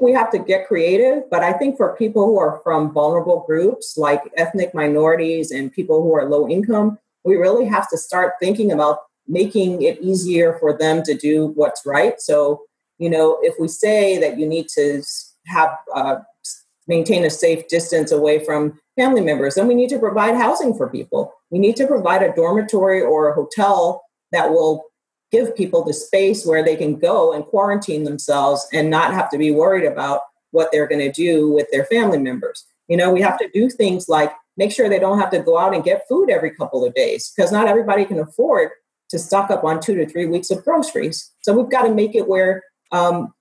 we 0.00 0.12
have 0.12 0.30
to 0.32 0.38
get 0.38 0.66
creative, 0.66 1.28
but 1.30 1.42
I 1.42 1.52
think 1.52 1.76
for 1.76 1.96
people 1.96 2.26
who 2.26 2.38
are 2.38 2.60
from 2.62 2.92
vulnerable 2.92 3.44
groups 3.46 3.96
like 3.96 4.22
ethnic 4.36 4.74
minorities 4.74 5.50
and 5.50 5.72
people 5.72 6.02
who 6.02 6.14
are 6.14 6.28
low 6.28 6.48
income, 6.48 6.98
we 7.24 7.36
really 7.36 7.66
have 7.66 7.88
to 7.90 7.98
start 7.98 8.34
thinking 8.40 8.72
about 8.72 9.00
making 9.28 9.82
it 9.82 10.00
easier 10.00 10.56
for 10.58 10.76
them 10.76 11.02
to 11.02 11.14
do 11.14 11.48
what's 11.54 11.84
right. 11.84 12.20
So, 12.20 12.62
you 12.98 13.10
know, 13.10 13.38
if 13.42 13.54
we 13.58 13.68
say 13.68 14.18
that 14.18 14.38
you 14.38 14.46
need 14.46 14.68
to 14.70 15.02
have 15.46 15.70
uh, 15.94 16.16
maintain 16.86 17.24
a 17.24 17.30
safe 17.30 17.68
distance 17.68 18.12
away 18.12 18.44
from 18.44 18.80
family 18.96 19.20
members, 19.20 19.56
then 19.56 19.66
we 19.66 19.74
need 19.74 19.90
to 19.90 19.98
provide 19.98 20.36
housing 20.36 20.74
for 20.74 20.88
people. 20.88 21.32
We 21.50 21.58
need 21.58 21.76
to 21.76 21.86
provide 21.86 22.22
a 22.22 22.32
dormitory 22.32 23.02
or 23.02 23.28
a 23.28 23.34
hotel 23.34 24.02
that 24.32 24.50
will 24.50 24.84
give 25.32 25.56
people 25.56 25.84
the 25.84 25.92
space 25.92 26.46
where 26.46 26.64
they 26.64 26.76
can 26.76 26.98
go 26.98 27.32
and 27.32 27.44
quarantine 27.44 28.04
themselves 28.04 28.66
and 28.72 28.90
not 28.90 29.12
have 29.12 29.30
to 29.30 29.38
be 29.38 29.50
worried 29.50 29.84
about 29.84 30.20
what 30.50 30.70
they're 30.72 30.86
going 30.86 31.00
to 31.00 31.12
do 31.12 31.50
with 31.50 31.66
their 31.70 31.84
family 31.84 32.18
members. 32.18 32.64
You 32.88 32.96
know, 32.96 33.12
we 33.12 33.20
have 33.20 33.38
to 33.38 33.50
do 33.52 33.68
things 33.68 34.08
like 34.08 34.32
make 34.56 34.72
sure 34.72 34.88
they 34.88 34.98
don't 34.98 35.18
have 35.18 35.30
to 35.30 35.40
go 35.40 35.58
out 35.58 35.74
and 35.74 35.84
get 35.84 36.06
food 36.08 36.30
every 36.30 36.52
couple 36.52 36.84
of 36.84 36.94
days 36.94 37.32
because 37.34 37.52
not 37.52 37.68
everybody 37.68 38.04
can 38.04 38.18
afford 38.18 38.70
to 39.10 39.18
stock 39.18 39.50
up 39.50 39.64
on 39.64 39.80
two 39.80 39.94
to 39.94 40.06
three 40.06 40.26
weeks 40.26 40.50
of 40.50 40.64
groceries. 40.64 41.32
So 41.42 41.52
we've 41.52 41.70
got 41.70 41.82
to 41.82 41.94
make 41.94 42.14
it 42.14 42.28
where 42.28 42.62
um, 42.92 43.32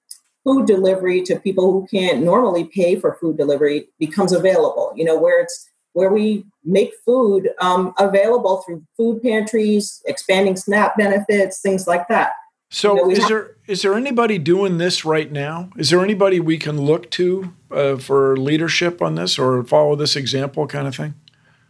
food 0.44 0.68
delivery 0.68 1.22
to 1.24 1.40
people 1.40 1.72
who 1.72 1.88
can't 1.88 2.24
normally 2.24 2.66
pay 2.66 2.96
for 2.96 3.18
food 3.20 3.38
delivery 3.38 3.88
becomes 4.00 4.32
available. 4.32 4.94
You 4.96 5.06
know, 5.06 5.18
where 5.18 5.42
it's 5.42 5.70
where 5.96 6.12
we 6.12 6.46
make 6.66 6.92
food 7.06 7.52
um, 7.62 7.94
available 7.98 8.58
through 8.58 8.84
food 8.98 9.24
pantries, 9.24 10.04
expanding 10.06 10.58
SNAP 10.58 10.98
benefits, 10.98 11.62
things 11.62 11.88
like 11.88 12.10
that. 12.10 12.34
So, 12.70 12.96
you 12.96 13.02
know, 13.02 13.10
is 13.12 13.28
there 13.30 13.56
is 13.66 13.82
there 13.82 13.94
anybody 13.94 14.38
doing 14.38 14.78
this 14.78 15.06
right 15.06 15.32
now? 15.32 15.70
Is 15.78 15.92
there 15.92 16.04
anybody 16.04 16.42
we 16.42 16.58
can 16.58 16.82
look 16.82 17.10
to 17.12 17.54
uh, 17.72 17.96
for 17.96 18.36
leadership 18.36 19.02
on 19.02 19.16
this 19.16 19.40
or 19.40 19.64
follow 19.64 19.96
this 19.96 20.18
example 20.18 20.68
kind 20.68 20.86
of 20.86 20.96
thing? 20.96 21.14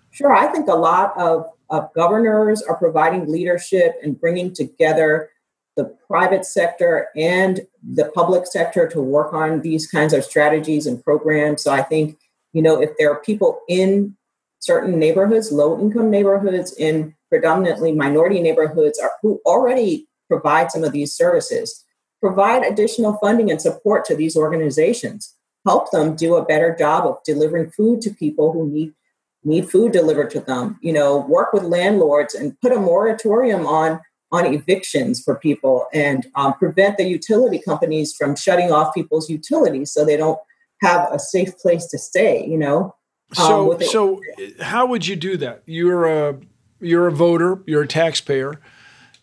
Sure, 0.10 0.34
I 0.34 0.48
think 0.48 0.68
a 0.70 0.74
lot 0.76 1.16
of, 1.18 1.46
of 1.70 1.94
governors 1.94 2.64
are 2.64 2.78
providing 2.78 3.32
leadership 3.32 3.94
and 4.02 4.20
bringing 4.20 4.56
together 4.56 5.30
the 5.78 5.96
private 6.08 6.46
sector 6.46 7.10
and 7.16 7.68
the 7.84 8.06
public 8.16 8.48
sector 8.48 8.88
to 8.88 9.02
work 9.02 9.34
on 9.34 9.62
these 9.62 9.86
kinds 9.86 10.14
of 10.14 10.24
strategies 10.24 10.88
and 10.88 11.04
programs. 11.04 11.62
So 11.62 11.72
I 11.72 11.84
think, 11.84 12.18
you 12.56 12.62
know, 12.62 12.82
if 12.82 12.92
there 12.98 13.12
are 13.12 13.20
people 13.20 13.60
in 13.68 14.16
certain 14.60 14.98
neighborhoods, 14.98 15.52
low 15.52 15.78
income 15.78 16.10
neighborhoods, 16.10 16.74
in 16.78 17.14
predominantly 17.30 17.92
minority 17.92 18.40
neighborhoods 18.40 18.98
are, 18.98 19.12
who 19.22 19.42
already 19.46 20.08
provide 20.30 20.72
some 20.72 20.86
of 20.86 20.94
these 20.94 21.14
services, 21.14 21.84
provide 22.22 22.64
additional 22.64 23.18
funding 23.22 23.52
and 23.52 23.62
support 23.62 24.06
to 24.06 24.16
these 24.16 24.38
organizations. 24.38 25.36
Help 25.66 25.92
them 25.92 26.16
do 26.16 26.36
a 26.36 26.46
better 26.46 26.74
job 26.80 27.06
of 27.06 27.18
delivering 27.26 27.72
food 27.72 28.00
to 28.02 28.10
people 28.10 28.54
who 28.54 28.70
need 28.72 28.94
need 29.44 29.70
food 29.70 29.92
delivered 29.92 30.32
to 30.32 30.40
them. 30.40 30.80
You 30.82 30.94
know, 30.94 31.18
work 31.18 31.54
with 31.54 31.64
landlords 31.64 32.34
and 32.34 32.60
put 32.62 32.72
a 32.72 32.80
moratorium 32.80 33.68
on 33.68 34.00
on 34.32 34.46
evictions 34.46 35.22
for 35.22 35.36
people 35.36 35.88
and 35.94 36.26
um, 36.36 36.54
prevent 36.54 36.98
the 36.98 37.04
utility 37.04 37.60
companies 37.60 38.16
from 38.16 38.36
shutting 38.36 38.72
off 38.72 38.94
people's 38.94 39.30
utilities 39.30 39.92
so 39.92 40.04
they 40.06 40.18
don't 40.18 40.40
have 40.82 41.08
a 41.12 41.20
safe 41.20 41.58
place 41.58 41.86
to 41.88 41.98
stay 41.98 42.46
you 42.46 42.58
know 42.58 42.96
um, 43.38 43.46
so 43.48 43.74
um, 43.74 43.82
so 43.82 44.22
how 44.62 44.86
would 44.86 45.08
you 45.08 45.16
do 45.16 45.36
that? 45.38 45.64
You're 45.66 46.06
a 46.06 46.40
you're 46.80 47.08
a 47.08 47.12
voter 47.12 47.64
you're 47.66 47.84
a 47.84 47.88
taxpayer. 47.88 48.62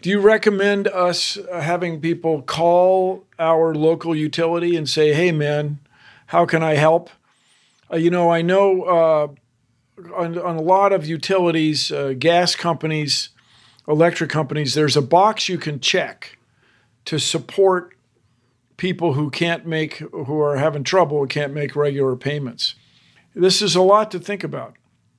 Do 0.00 0.10
you 0.10 0.18
recommend 0.18 0.88
us 0.88 1.36
uh, 1.38 1.60
having 1.60 2.00
people 2.00 2.42
call 2.42 3.24
our 3.38 3.72
local 3.72 4.16
utility 4.16 4.76
and 4.76 4.88
say 4.88 5.12
hey 5.12 5.30
man 5.30 5.78
how 6.26 6.46
can 6.46 6.62
i 6.62 6.74
help? 6.74 7.10
Uh, 7.92 7.96
you 7.96 8.10
know 8.10 8.30
i 8.30 8.42
know 8.42 8.82
uh, 8.82 9.28
on, 10.16 10.36
on 10.38 10.56
a 10.56 10.62
lot 10.62 10.92
of 10.92 11.06
utilities 11.06 11.92
uh, 11.92 12.14
gas 12.18 12.56
companies 12.56 13.28
electric 13.88 14.30
companies, 14.30 14.74
there's 14.74 14.96
a 14.96 15.02
box 15.02 15.48
you 15.48 15.58
can 15.58 15.80
check 15.80 16.38
to 17.04 17.18
support 17.18 17.94
people 18.76 19.14
who 19.14 19.30
can't 19.30 19.66
make, 19.66 19.96
who 19.96 20.40
are 20.40 20.56
having 20.56 20.84
trouble, 20.84 21.26
can't 21.26 21.52
make 21.52 21.76
regular 21.76 22.16
payments. 22.16 22.74
This 23.34 23.62
is 23.62 23.74
a 23.74 23.82
lot 23.82 24.10
to 24.10 24.18
think 24.18 24.44
about. 24.44 24.76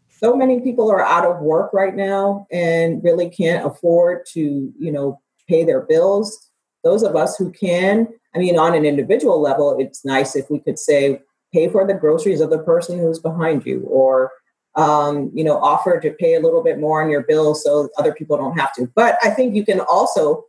So 0.09 0.35
many 0.35 0.61
people 0.61 0.91
are 0.91 1.03
out 1.03 1.25
of 1.25 1.41
work 1.41 1.73
right 1.73 1.95
now 1.95 2.47
and 2.51 3.03
really 3.03 3.29
can't 3.29 3.65
afford 3.65 4.25
to, 4.33 4.71
you 4.77 4.91
know, 4.91 5.19
pay 5.49 5.65
their 5.65 5.81
bills. 5.81 6.49
Those 6.83 7.03
of 7.03 7.15
us 7.15 7.37
who 7.37 7.51
can, 7.51 8.07
I 8.33 8.39
mean, 8.39 8.57
on 8.57 8.73
an 8.73 8.85
individual 8.85 9.41
level, 9.41 9.77
it's 9.79 10.05
nice 10.05 10.35
if 10.35 10.49
we 10.49 10.59
could 10.59 10.79
say, 10.79 11.21
pay 11.51 11.67
for 11.67 11.85
the 11.85 11.93
groceries 11.93 12.41
of 12.41 12.49
the 12.49 12.59
person 12.59 12.99
who's 12.99 13.19
behind 13.19 13.65
you 13.65 13.81
or 13.81 14.31
um, 14.75 15.29
you 15.33 15.43
know, 15.43 15.57
offer 15.59 15.99
to 15.99 16.11
pay 16.11 16.33
a 16.35 16.39
little 16.39 16.63
bit 16.63 16.79
more 16.79 17.03
on 17.03 17.09
your 17.09 17.23
bill 17.23 17.53
so 17.53 17.89
other 17.97 18.13
people 18.13 18.37
don't 18.37 18.57
have 18.57 18.73
to. 18.73 18.91
But 18.95 19.17
I 19.23 19.29
think 19.29 19.55
you 19.55 19.63
can 19.65 19.79
also 19.79 20.45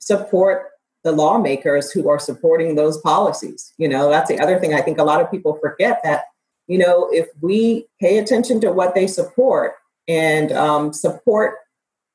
support 0.00 0.70
the 1.04 1.12
lawmakers 1.12 1.90
who 1.90 2.08
are 2.08 2.18
supporting 2.18 2.74
those 2.74 2.98
policies. 2.98 3.72
You 3.78 3.88
know, 3.88 4.10
that's 4.10 4.28
the 4.28 4.40
other 4.40 4.58
thing 4.58 4.74
I 4.74 4.80
think 4.80 4.98
a 4.98 5.04
lot 5.04 5.20
of 5.20 5.30
people 5.30 5.58
forget 5.60 6.00
that, 6.04 6.24
you 6.66 6.78
know, 6.78 7.08
if 7.12 7.28
we 7.40 7.86
pay 8.00 8.18
attention 8.18 8.60
to 8.62 8.72
what 8.72 8.94
they 8.94 9.06
support 9.06 9.74
and 10.06 10.52
um, 10.52 10.92
support 10.92 11.54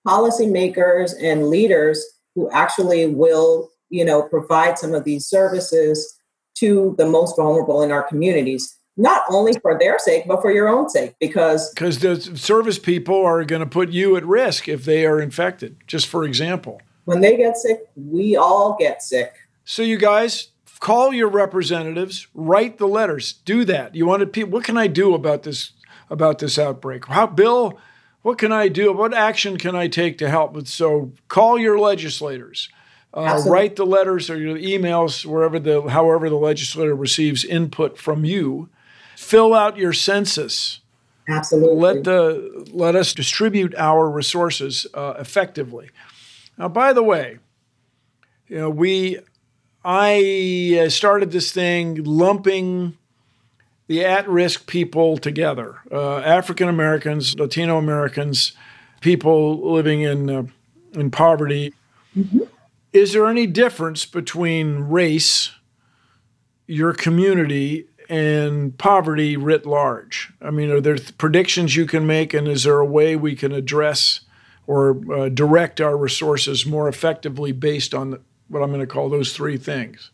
policymakers 0.08 1.14
and 1.22 1.48
leaders 1.48 2.04
who 2.36 2.50
actually 2.52 3.08
will, 3.08 3.72
you 3.90 4.04
know, 4.04 4.24
provide 4.24 4.78
some 4.78 4.94
of 4.94 5.06
these 5.06 5.26
services 5.26 6.20
to 6.56 6.94
the 6.98 7.06
most 7.06 7.36
vulnerable 7.36 7.82
in 7.82 7.92
our 7.92 8.04
communities, 8.04 8.78
not 8.98 9.24
only 9.30 9.54
for 9.62 9.78
their 9.80 9.98
sake 9.98 10.24
but 10.28 10.42
for 10.42 10.52
your 10.52 10.68
own 10.68 10.90
sake 10.90 11.16
because 11.20 11.72
because 11.74 12.00
the 12.00 12.20
service 12.38 12.78
people 12.78 13.26
are 13.26 13.44
going 13.44 13.60
to 13.60 13.66
put 13.66 13.90
you 13.90 14.16
at 14.16 14.26
risk 14.26 14.68
if 14.68 14.86
they 14.86 15.06
are 15.06 15.20
infected 15.20 15.76
just 15.88 16.08
for 16.08 16.24
example 16.24 16.80
when 17.06 17.22
they 17.22 17.38
get 17.38 17.58
sick 17.58 17.82
we 17.96 18.36
all 18.36 18.76
get 18.80 19.02
sick 19.02 19.34
so 19.66 19.82
you 19.82 19.98
guys 19.98 20.50
call 20.80 21.14
your 21.14 21.30
representatives 21.30 22.28
write 22.34 22.78
the 22.78 22.88
letters 22.88 23.34
do 23.46 23.64
that 23.66 23.96
you 23.96 24.06
wanted 24.06 24.34
people 24.34 24.52
what 24.52 24.64
can 24.64 24.78
i 24.78 24.88
do 24.88 25.14
about 25.14 25.44
this 25.44 25.74
about 26.10 26.40
this 26.40 26.58
outbreak 26.58 27.06
how 27.06 27.26
bill 27.26 27.80
what 28.24 28.38
can 28.38 28.52
I 28.52 28.70
do? 28.70 28.92
What 28.92 29.14
action 29.14 29.58
can 29.58 29.76
I 29.76 29.88
take 29.88 30.18
to 30.18 30.30
help? 30.30 30.68
So 30.68 31.12
call 31.28 31.60
your 31.60 31.78
legislators. 31.78 32.70
Uh, 33.14 33.44
write 33.46 33.76
the 33.76 33.86
letters 33.86 34.30
or 34.30 34.40
your 34.40 34.58
emails 34.58 35.24
wherever 35.24 35.60
the 35.60 35.82
however 35.90 36.30
the 36.30 36.36
legislator 36.36 36.96
receives 36.96 37.46
input 37.46 38.00
from 38.00 38.26
you. 38.26 38.70
Fill 39.16 39.54
out 39.54 39.78
your 39.78 39.94
census. 39.94 40.80
Absolutely. 41.30 41.76
Let 41.76 42.04
the 42.06 42.68
let 42.72 42.96
us 42.96 43.14
distribute 43.14 43.76
our 43.76 44.10
resources 44.10 44.88
uh, 44.96 45.14
effectively. 45.20 45.92
Now, 46.58 46.68
by 46.68 46.94
the 46.94 47.04
way, 47.04 47.40
you 48.48 48.58
know 48.58 48.70
we 48.70 49.20
I 49.84 50.84
uh, 50.86 50.90
started 50.90 51.32
this 51.32 51.52
thing 51.52 52.04
lumping 52.04 52.98
the 53.88 54.06
at-risk 54.06 54.68
people 54.68 55.18
together: 55.18 55.80
uh, 55.92 56.18
African 56.20 56.70
Americans, 56.70 57.38
Latino 57.38 57.78
Americans, 57.78 58.54
people 59.02 59.74
living 59.74 60.02
in 60.02 60.30
uh, 60.30 60.44
in 60.94 61.12
poverty. 61.12 61.74
Mm-hmm. 62.18 62.42
Is 62.94 63.14
there 63.14 63.28
any 63.28 63.48
difference 63.48 64.06
between 64.06 64.76
race, 64.82 65.52
your 66.68 66.94
community, 66.94 67.88
and 68.08 68.78
poverty 68.78 69.36
writ 69.36 69.66
large? 69.66 70.32
I 70.40 70.52
mean, 70.52 70.70
are 70.70 70.80
there 70.80 70.98
predictions 71.18 71.76
you 71.76 71.88
can 71.88 72.06
make, 72.06 72.34
and 72.36 72.48
is 72.48 72.64
there 72.64 72.80
a 72.80 72.86
way 72.86 73.16
we 73.16 73.36
can 73.36 73.52
address 73.52 74.22
or 74.68 75.14
uh, 75.14 75.30
direct 75.30 75.82
our 75.82 75.98
resources 75.98 76.66
more 76.66 76.88
effectively 76.88 77.52
based 77.52 77.94
on 77.94 78.20
what 78.48 78.62
I'm 78.62 78.70
going 78.70 78.82
to 78.82 78.88
call 78.88 79.10
those 79.10 79.34
three 79.34 79.58
things? 79.58 80.12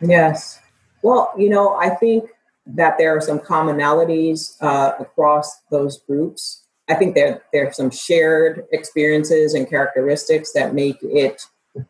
Yes. 0.00 0.60
Well, 1.02 1.32
you 1.36 1.48
know, 1.48 1.74
I 1.74 1.90
think 1.90 2.30
that 2.66 2.96
there 2.98 3.16
are 3.16 3.20
some 3.20 3.40
commonalities 3.40 4.56
uh, 4.60 4.92
across 5.00 5.60
those 5.70 5.98
groups. 6.00 6.64
I 6.88 6.94
think 6.94 7.14
there, 7.14 7.42
there 7.52 7.68
are 7.68 7.72
some 7.72 7.90
shared 7.90 8.66
experiences 8.72 9.54
and 9.54 9.68
characteristics 9.68 10.52
that 10.52 10.74
make 10.74 10.96
it 11.02 11.42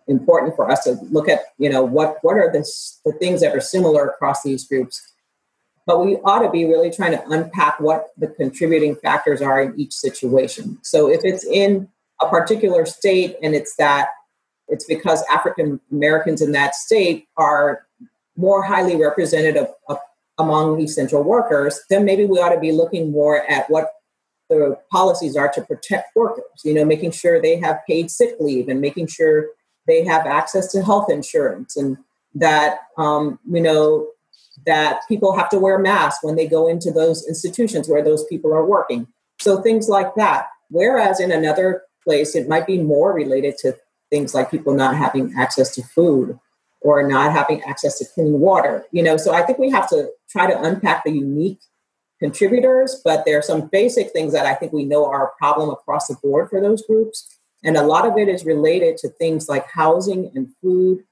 important 0.07 0.55
for 0.55 0.71
us 0.71 0.85
to 0.85 0.93
look 1.11 1.29
at, 1.29 1.41
you 1.59 1.69
know, 1.69 1.83
what, 1.83 2.19
what 2.23 2.37
are 2.37 2.51
the, 2.53 2.65
the 3.05 3.13
things 3.13 3.41
that 3.41 3.55
are 3.55 3.61
similar 3.61 4.07
across 4.09 4.43
these 4.43 4.67
groups. 4.67 5.12
But 5.87 6.05
we 6.05 6.17
ought 6.19 6.41
to 6.41 6.51
be 6.51 6.65
really 6.65 6.91
trying 6.91 7.13
to 7.13 7.29
unpack 7.31 7.81
what 7.81 8.11
the 8.17 8.29
contributing 8.29 8.97
factors 8.97 9.43
are 9.43 9.61
in 9.61 9.79
each 9.79 9.93
situation. 9.93 10.79
So 10.83 11.09
if 11.09 11.23
it's 11.25 11.45
in 11.45 11.89
a 12.21 12.29
particular 12.29 12.87
state 12.87 13.37
and 13.43 13.55
it's 13.55 13.75
that 13.77 14.09
it's 14.69 14.85
because 14.85 15.25
African 15.31 15.81
Americans 15.91 16.41
in 16.41 16.53
that 16.53 16.75
state 16.75 17.27
are 17.37 17.85
more 18.37 18.63
highly 18.63 18.97
represented 18.97 19.57
of, 19.57 19.69
of, 19.89 19.99
among 20.39 20.81
essential 20.81 21.23
workers, 21.23 21.81
then 21.91 22.05
maybe 22.05 22.25
we 22.25 22.39
ought 22.39 22.55
to 22.55 22.61
be 22.61 22.73
looking 22.73 23.11
more 23.11 23.45
at 23.51 23.69
what 23.69 23.89
the 24.49 24.79
policies 24.91 25.37
are 25.37 25.51
to 25.53 25.63
protect 25.63 26.15
workers, 26.17 26.45
you 26.65 26.75
know, 26.75 26.85
making 26.85 27.11
sure 27.11 27.41
they 27.41 27.57
have 27.57 27.81
paid 27.87 28.11
sick 28.11 28.37
leave 28.41 28.69
and 28.69 28.81
making 28.81 29.07
sure 29.07 29.49
they 29.87 30.05
have 30.05 30.27
access 30.27 30.71
to 30.73 30.83
health 30.83 31.11
insurance 31.11 31.77
and 31.77 31.99
that 32.35 32.81
um, 32.97 33.39
you 33.51 33.61
know 33.61 34.09
that 34.67 35.01
people 35.09 35.37
have 35.37 35.49
to 35.51 35.59
wear 35.59 35.79
masks 35.79 36.23
when 36.23 36.37
they 36.37 36.47
go 36.47 36.69
into 36.69 36.91
those 36.91 37.27
institutions 37.27 37.89
where 37.89 38.03
those 38.03 38.25
people 38.25 38.53
are 38.53 38.65
working. 38.65 39.07
So 39.41 39.61
things 39.61 39.89
like 39.89 40.15
that. 40.17 40.47
Whereas 40.71 41.21
in 41.21 41.33
another 41.33 41.83
place 42.05 42.35
it 42.35 42.49
might 42.49 42.67
be 42.67 42.79
more 42.79 43.13
related 43.13 43.57
to 43.59 43.77
things 44.11 44.35
like 44.35 44.51
people 44.51 44.75
not 44.75 44.97
having 44.97 45.35
access 45.39 45.75
to 45.75 45.83
food 45.83 46.39
or 46.81 47.07
not 47.07 47.33
having 47.33 47.63
access 47.63 47.99
to 47.99 48.05
clean 48.05 48.41
water 48.41 48.85
you 48.93 49.03
know? 49.03 49.17
So 49.17 49.33
i 49.33 49.43
think 49.43 49.59
we 49.59 49.71
have 49.71 49.89
to 49.91 50.11
try 50.29 50.47
to 50.47 50.61
unpack 50.61 51.05
the 51.05 51.13
unique 51.13 51.61
contributors 52.19 53.01
but 53.05 53.25
there 53.25 53.39
are 53.39 53.43
some 53.43 53.69
basic 53.69 54.11
things 54.11 54.33
that 54.33 54.47
i 54.47 54.55
think 54.55 54.73
we 54.73 54.85
know 54.85 55.07
are 55.07 55.27
a 55.27 55.37
problem 55.39 55.71
across 55.71 56.09
the 56.09 56.17
board 56.23 56.49
for 56.51 56.61
those 56.61 56.83
groups. 56.83 57.39
And 57.65 57.77
a 57.77 57.87
lot 57.87 58.07
of 58.07 58.19
it 58.19 58.29
is 58.29 58.45
related 58.45 58.97
to 58.99 59.09
things 59.09 59.49
like 59.49 59.67
housing 59.71 60.33
and 60.35 60.49
food 60.61 61.05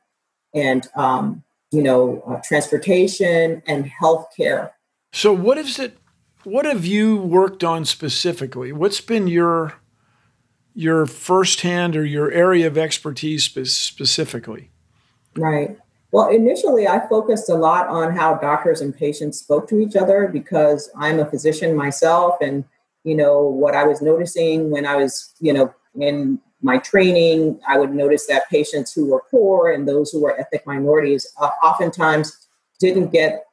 and, 0.52 0.86
um, 0.96 1.44
you 1.70 1.82
know, 1.82 2.22
uh, 2.26 2.40
transportation 2.44 3.62
and 3.66 3.90
healthcare. 4.00 4.70
So, 5.12 5.32
what 5.32 5.58
is 5.58 5.78
it? 5.78 5.98
What 6.44 6.64
have 6.64 6.84
you 6.84 7.16
worked 7.16 7.62
on 7.62 7.84
specifically? 7.84 8.72
What's 8.72 9.00
been 9.00 9.28
your 9.28 9.74
your 10.74 11.06
firsthand 11.06 11.96
or 11.96 12.04
your 12.04 12.30
area 12.30 12.66
of 12.66 12.78
expertise 12.78 13.44
spe- 13.44 13.66
specifically? 13.66 14.70
Right. 15.36 15.76
Well, 16.12 16.28
initially, 16.28 16.88
I 16.88 17.06
focused 17.08 17.48
a 17.48 17.54
lot 17.54 17.86
on 17.88 18.12
how 18.16 18.34
doctors 18.34 18.80
and 18.80 18.96
patients 18.96 19.38
spoke 19.38 19.68
to 19.68 19.78
each 19.80 19.94
other 19.94 20.28
because 20.28 20.90
I'm 20.96 21.20
a 21.20 21.26
physician 21.26 21.76
myself, 21.76 22.36
and 22.40 22.64
you 23.04 23.14
know 23.14 23.42
what 23.42 23.74
I 23.74 23.84
was 23.84 24.02
noticing 24.02 24.70
when 24.70 24.86
I 24.86 24.96
was, 24.96 25.32
you 25.40 25.52
know, 25.52 25.72
in 25.94 26.40
my 26.62 26.78
training, 26.78 27.58
I 27.66 27.78
would 27.78 27.94
notice 27.94 28.26
that 28.26 28.48
patients 28.50 28.92
who 28.92 29.06
were 29.06 29.24
poor 29.30 29.70
and 29.72 29.88
those 29.88 30.10
who 30.10 30.20
were 30.20 30.38
ethnic 30.38 30.66
minorities 30.66 31.26
uh, 31.40 31.50
oftentimes 31.62 32.48
didn't 32.78 33.12
get 33.12 33.44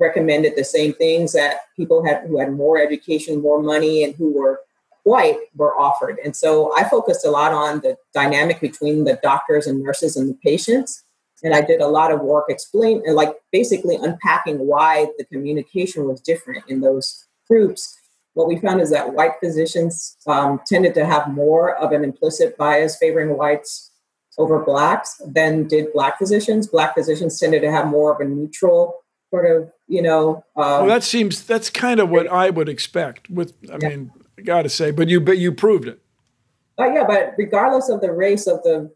recommended 0.00 0.54
the 0.56 0.64
same 0.64 0.92
things 0.94 1.32
that 1.32 1.56
people 1.76 2.04
had 2.04 2.26
who 2.26 2.38
had 2.38 2.52
more 2.52 2.78
education, 2.78 3.40
more 3.40 3.62
money, 3.62 4.02
and 4.02 4.14
who 4.14 4.32
were 4.32 4.60
white 5.04 5.36
were 5.54 5.78
offered. 5.78 6.18
And 6.24 6.34
so 6.34 6.74
I 6.76 6.88
focused 6.88 7.24
a 7.24 7.30
lot 7.30 7.52
on 7.52 7.80
the 7.80 7.96
dynamic 8.12 8.60
between 8.60 9.04
the 9.04 9.18
doctors 9.22 9.66
and 9.66 9.82
nurses 9.82 10.16
and 10.16 10.28
the 10.30 10.38
patients. 10.42 11.04
And 11.42 11.54
I 11.54 11.60
did 11.60 11.82
a 11.82 11.86
lot 11.86 12.10
of 12.10 12.20
work 12.20 12.46
explaining 12.48 13.02
and 13.06 13.14
like 13.14 13.34
basically 13.52 13.96
unpacking 13.96 14.58
why 14.66 15.08
the 15.18 15.24
communication 15.26 16.08
was 16.08 16.20
different 16.22 16.64
in 16.68 16.80
those 16.80 17.26
groups 17.46 17.98
what 18.34 18.48
we 18.48 18.58
found 18.58 18.80
is 18.80 18.90
that 18.90 19.14
white 19.14 19.32
physicians 19.40 20.16
um, 20.26 20.60
tended 20.66 20.94
to 20.94 21.06
have 21.06 21.32
more 21.32 21.76
of 21.76 21.92
an 21.92 22.04
implicit 22.04 22.56
bias 22.58 22.96
favoring 22.96 23.36
whites 23.36 23.90
over 24.38 24.62
blacks 24.64 25.20
than 25.26 25.66
did 25.68 25.92
black 25.92 26.18
physicians. 26.18 26.66
Black 26.66 26.94
physicians 26.94 27.38
tended 27.38 27.62
to 27.62 27.70
have 27.70 27.86
more 27.86 28.12
of 28.12 28.20
a 28.20 28.28
neutral 28.28 29.00
sort 29.30 29.46
of, 29.46 29.70
you 29.86 30.02
know. 30.02 30.44
Um, 30.56 30.64
well, 30.64 30.86
that 30.86 31.04
seems 31.04 31.44
that's 31.44 31.70
kind 31.70 32.00
of 32.00 32.10
what 32.10 32.26
I 32.28 32.50
would 32.50 32.68
expect. 32.68 33.30
With, 33.30 33.54
I 33.72 33.78
yeah. 33.80 33.88
mean, 33.88 34.10
got 34.44 34.62
to 34.62 34.68
say, 34.68 34.90
but 34.90 35.08
you 35.08 35.20
but 35.20 35.38
you 35.38 35.52
proved 35.52 35.86
it. 35.86 36.00
Uh, 36.78 36.86
yeah, 36.86 37.04
but 37.06 37.34
regardless 37.38 37.88
of 37.88 38.00
the 38.00 38.12
race 38.12 38.48
of 38.48 38.62
the 38.64 38.92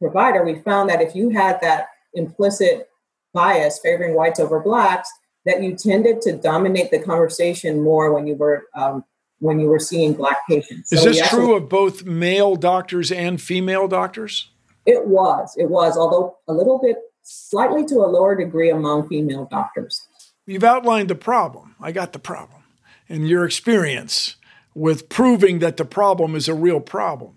provider, 0.00 0.44
we 0.44 0.60
found 0.60 0.90
that 0.90 1.00
if 1.00 1.14
you 1.14 1.30
had 1.30 1.60
that 1.60 1.86
implicit 2.14 2.88
bias 3.32 3.78
favoring 3.78 4.16
whites 4.16 4.40
over 4.40 4.58
blacks, 4.58 5.08
that 5.46 5.62
you 5.62 5.74
tended 5.74 6.20
to 6.22 6.32
dominate 6.32 6.90
the 6.90 6.98
conversation 6.98 7.82
more 7.82 8.12
when 8.12 8.26
you 8.26 8.34
were 8.34 8.64
um, 8.74 9.04
when 9.38 9.58
you 9.58 9.68
were 9.68 9.78
seeing 9.78 10.12
black 10.12 10.46
patients. 10.48 10.92
Is 10.92 11.02
so 11.02 11.08
this 11.08 11.28
true 11.28 11.54
of 11.54 11.68
both 11.68 12.04
male 12.04 12.56
doctors 12.56 13.10
and 13.10 13.40
female 13.40 13.88
doctors? 13.88 14.50
It 14.86 15.06
was. 15.06 15.54
It 15.56 15.70
was, 15.70 15.96
although 15.96 16.36
a 16.46 16.52
little 16.52 16.78
bit 16.78 16.96
slightly 17.22 17.84
to 17.86 17.96
a 17.96 18.06
lower 18.06 18.36
degree 18.36 18.70
among 18.70 19.08
female 19.08 19.46
doctors. 19.50 20.06
You've 20.46 20.64
outlined 20.64 21.08
the 21.08 21.14
problem. 21.14 21.74
I 21.80 21.92
got 21.92 22.12
the 22.12 22.18
problem. 22.18 22.62
And 23.08 23.28
your 23.28 23.44
experience 23.44 24.36
with 24.74 25.08
proving 25.08 25.58
that 25.60 25.76
the 25.76 25.84
problem 25.84 26.34
is 26.34 26.48
a 26.48 26.54
real 26.54 26.80
problem. 26.80 27.34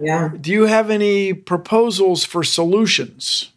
Yeah. 0.00 0.30
Do 0.40 0.50
you 0.50 0.66
have 0.66 0.90
any 0.90 1.32
proposals 1.32 2.24
for 2.24 2.42
solutions? 2.42 3.52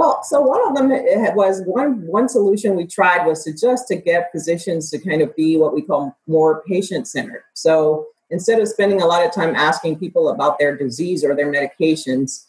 Well, 0.00 0.22
so 0.22 0.40
one 0.40 0.66
of 0.66 0.74
them 0.74 0.88
was 1.36 1.60
one 1.66 2.06
one 2.06 2.26
solution 2.26 2.74
we 2.74 2.86
tried 2.86 3.26
was 3.26 3.44
to 3.44 3.52
just 3.52 3.86
to 3.88 3.96
get 3.96 4.32
physicians 4.32 4.90
to 4.92 4.98
kind 4.98 5.20
of 5.20 5.36
be 5.36 5.58
what 5.58 5.74
we 5.74 5.82
call 5.82 6.16
more 6.26 6.62
patient 6.66 7.06
centered. 7.06 7.42
So 7.52 8.06
instead 8.30 8.60
of 8.60 8.68
spending 8.68 9.02
a 9.02 9.06
lot 9.06 9.26
of 9.26 9.30
time 9.30 9.54
asking 9.54 9.98
people 9.98 10.30
about 10.30 10.58
their 10.58 10.74
disease 10.74 11.22
or 11.22 11.36
their 11.36 11.52
medications, 11.52 12.46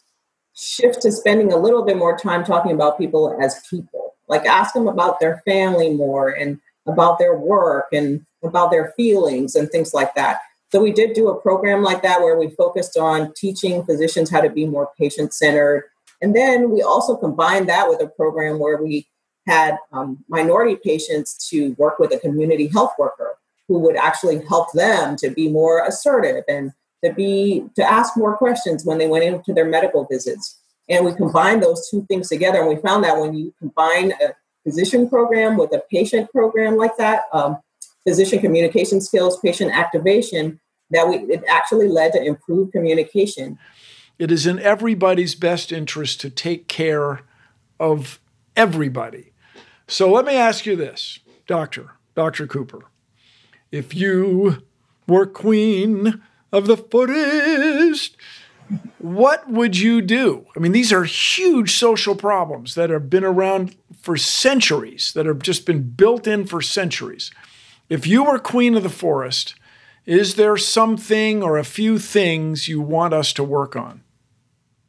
shift 0.54 1.02
to 1.02 1.12
spending 1.12 1.52
a 1.52 1.58
little 1.58 1.84
bit 1.84 1.98
more 1.98 2.16
time 2.16 2.42
talking 2.42 2.72
about 2.72 2.96
people 2.96 3.38
as 3.38 3.62
people. 3.68 4.14
Like 4.28 4.46
ask 4.46 4.72
them 4.72 4.88
about 4.88 5.20
their 5.20 5.42
family 5.44 5.92
more 5.92 6.30
and 6.30 6.58
about 6.86 7.18
their 7.18 7.36
work 7.36 7.88
and 7.92 8.24
about 8.42 8.70
their 8.70 8.94
feelings 8.96 9.56
and 9.56 9.70
things 9.70 9.92
like 9.92 10.14
that. 10.14 10.38
So 10.70 10.80
we 10.80 10.90
did 10.90 11.12
do 11.12 11.28
a 11.28 11.38
program 11.38 11.82
like 11.82 12.00
that 12.00 12.22
where 12.22 12.38
we 12.38 12.48
focused 12.48 12.96
on 12.96 13.34
teaching 13.34 13.84
physicians 13.84 14.30
how 14.30 14.40
to 14.40 14.48
be 14.48 14.64
more 14.64 14.88
patient 14.98 15.34
centered 15.34 15.90
and 16.22 16.34
then 16.34 16.70
we 16.70 16.82
also 16.82 17.16
combined 17.16 17.68
that 17.68 17.88
with 17.88 18.00
a 18.00 18.06
program 18.06 18.58
where 18.58 18.82
we 18.82 19.06
had 19.46 19.76
um, 19.92 20.24
minority 20.28 20.76
patients 20.76 21.48
to 21.50 21.72
work 21.72 21.98
with 21.98 22.14
a 22.14 22.18
community 22.18 22.68
health 22.68 22.92
worker 22.98 23.36
who 23.66 23.80
would 23.80 23.96
actually 23.96 24.44
help 24.46 24.72
them 24.72 25.16
to 25.16 25.30
be 25.30 25.48
more 25.48 25.84
assertive 25.84 26.44
and 26.48 26.72
to 27.04 27.12
be 27.12 27.64
to 27.74 27.82
ask 27.82 28.16
more 28.16 28.36
questions 28.36 28.84
when 28.84 28.98
they 28.98 29.08
went 29.08 29.24
into 29.24 29.52
their 29.52 29.64
medical 29.64 30.04
visits. 30.04 30.60
And 30.88 31.04
we 31.04 31.14
combined 31.14 31.62
those 31.62 31.88
two 31.90 32.04
things 32.06 32.28
together, 32.28 32.60
and 32.60 32.68
we 32.68 32.76
found 32.76 33.04
that 33.04 33.18
when 33.18 33.34
you 33.34 33.52
combine 33.58 34.12
a 34.12 34.34
physician 34.64 35.08
program 35.08 35.56
with 35.56 35.72
a 35.72 35.82
patient 35.90 36.30
program 36.30 36.76
like 36.76 36.96
that, 36.98 37.22
um, 37.32 37.58
physician 38.06 38.40
communication 38.40 39.00
skills, 39.00 39.40
patient 39.40 39.72
activation, 39.72 40.60
that 40.90 41.08
we 41.08 41.16
it 41.32 41.42
actually 41.48 41.88
led 41.88 42.12
to 42.12 42.22
improved 42.22 42.72
communication. 42.72 43.58
It 44.18 44.30
is 44.30 44.46
in 44.46 44.58
everybody's 44.58 45.34
best 45.34 45.72
interest 45.72 46.20
to 46.20 46.30
take 46.30 46.68
care 46.68 47.22
of 47.80 48.20
everybody. 48.56 49.32
So 49.88 50.10
let 50.10 50.24
me 50.24 50.36
ask 50.36 50.66
you 50.66 50.76
this, 50.76 51.18
Doctor, 51.46 51.92
Dr. 52.14 52.46
Cooper. 52.46 52.80
If 53.70 53.94
you 53.94 54.62
were 55.06 55.26
queen 55.26 56.22
of 56.52 56.66
the 56.66 56.76
forest. 56.76 58.16
What 58.98 59.50
would 59.50 59.78
you 59.78 60.00
do? 60.00 60.46
I 60.54 60.60
mean, 60.60 60.72
these 60.72 60.92
are 60.92 61.04
huge 61.04 61.74
social 61.74 62.14
problems 62.14 62.74
that 62.74 62.90
have 62.90 63.10
been 63.10 63.24
around 63.24 63.74
for 64.00 64.16
centuries, 64.16 65.12
that 65.14 65.26
have 65.26 65.40
just 65.40 65.66
been 65.66 65.90
built 65.90 66.26
in 66.26 66.46
for 66.46 66.60
centuries. 66.60 67.30
If 67.88 68.06
you 68.06 68.24
were 68.24 68.38
queen 68.38 68.74
of 68.76 68.82
the 68.82 68.88
forest, 68.88 69.54
is 70.06 70.34
there 70.34 70.56
something 70.56 71.42
or 71.42 71.58
a 71.58 71.64
few 71.64 71.98
things 71.98 72.68
you 72.68 72.80
want 72.80 73.14
us 73.14 73.32
to 73.34 73.44
work 73.44 73.76
on? 73.76 74.02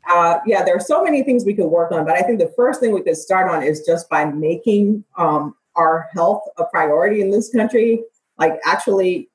Uh, 0.10 0.40
yeah, 0.46 0.64
there 0.64 0.76
are 0.76 0.82
so 0.82 1.04
many 1.04 1.24
things 1.24 1.46
we 1.46 1.54
could 1.54 1.68
work 1.68 1.92
on, 1.92 2.06
but 2.06 2.16
I 2.16 2.22
think 2.22 2.40
the 2.40 2.52
first 2.56 2.80
thing 2.80 2.94
we 2.94 3.02
could 3.02 3.16
start 3.16 3.50
on 3.50 3.64
is 3.64 3.86
just 3.86 4.10
by 4.10 4.26
making 4.26 5.06
um, 5.18 5.56
our 5.76 6.08
health 6.14 6.44
a 6.58 6.66
priority 6.66 7.22
in 7.22 7.32
this 7.32 7.50
country, 7.52 8.04
like 8.38 8.60
actually 8.66 9.30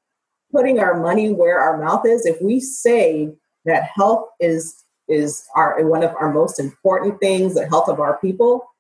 putting 0.53 0.79
our 0.79 1.01
money 1.01 1.31
where 1.33 1.59
our 1.59 1.79
mouth 1.79 2.05
is. 2.07 2.27
If 2.27 2.41
we 2.43 2.61
say 2.61 3.33
that 3.65 3.85
health 3.95 4.29
is 4.41 4.85
is 5.09 5.47
our 5.57 5.83
one 5.87 6.03
of 6.03 6.15
our 6.21 6.31
most 6.31 6.61
important 6.61 7.19
things, 7.19 7.55
the 7.55 7.67
health 7.67 7.89
of 7.89 7.99
our 7.99 8.19
people, 8.19 8.71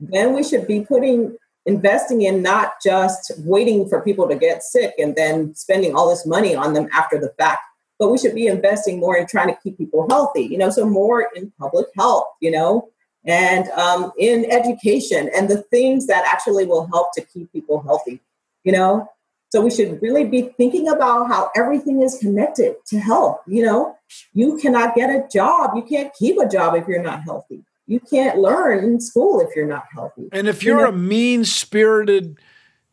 then 0.00 0.34
we 0.34 0.42
should 0.42 0.66
be 0.66 0.80
putting 0.80 1.36
investing 1.68 2.22
in 2.22 2.42
not 2.42 2.72
just 2.82 3.30
waiting 3.40 3.86
for 3.88 4.02
people 4.02 4.26
to 4.26 4.34
get 4.34 4.62
sick 4.62 4.94
and 4.98 5.14
then 5.14 5.54
spending 5.54 5.94
all 5.94 6.08
this 6.08 6.26
money 6.26 6.56
on 6.56 6.72
them 6.72 6.88
after 6.92 7.20
the 7.20 7.32
fact 7.38 7.60
but 7.98 8.10
we 8.10 8.18
should 8.18 8.34
be 8.34 8.46
investing 8.46 8.98
more 8.98 9.16
in 9.16 9.26
trying 9.26 9.48
to 9.48 9.60
keep 9.62 9.76
people 9.76 10.06
healthy 10.08 10.42
you 10.42 10.56
know 10.56 10.70
so 10.70 10.88
more 10.88 11.28
in 11.36 11.52
public 11.60 11.86
health 11.96 12.24
you 12.40 12.50
know 12.50 12.88
and 13.26 13.68
um, 13.70 14.10
in 14.18 14.50
education 14.50 15.28
and 15.36 15.50
the 15.50 15.62
things 15.64 16.06
that 16.06 16.24
actually 16.26 16.64
will 16.64 16.86
help 16.86 17.12
to 17.12 17.20
keep 17.20 17.52
people 17.52 17.82
healthy 17.82 18.20
you 18.64 18.72
know? 18.72 19.08
So 19.50 19.62
we 19.62 19.70
should 19.70 20.02
really 20.02 20.24
be 20.24 20.42
thinking 20.58 20.88
about 20.88 21.28
how 21.28 21.50
everything 21.56 22.02
is 22.02 22.18
connected 22.18 22.76
to 22.86 22.98
health 22.98 23.40
you 23.46 23.64
know? 23.64 23.96
You 24.32 24.56
cannot 24.56 24.94
get 24.94 25.10
a 25.10 25.28
job. 25.28 25.72
You 25.76 25.82
can't 25.82 26.12
keep 26.14 26.38
a 26.38 26.48
job 26.48 26.74
if 26.74 26.88
you're 26.88 27.02
not 27.02 27.22
healthy 27.24 27.62
you 27.88 27.98
can't 27.98 28.38
learn 28.38 28.84
in 28.84 29.00
school 29.00 29.40
if 29.40 29.56
you're 29.56 29.66
not 29.66 29.84
healthy 29.92 30.28
and 30.30 30.46
if 30.46 30.62
you're 30.62 30.78
you 30.78 30.84
know? 30.84 30.90
a 30.90 30.96
mean 30.96 31.44
spirited 31.44 32.38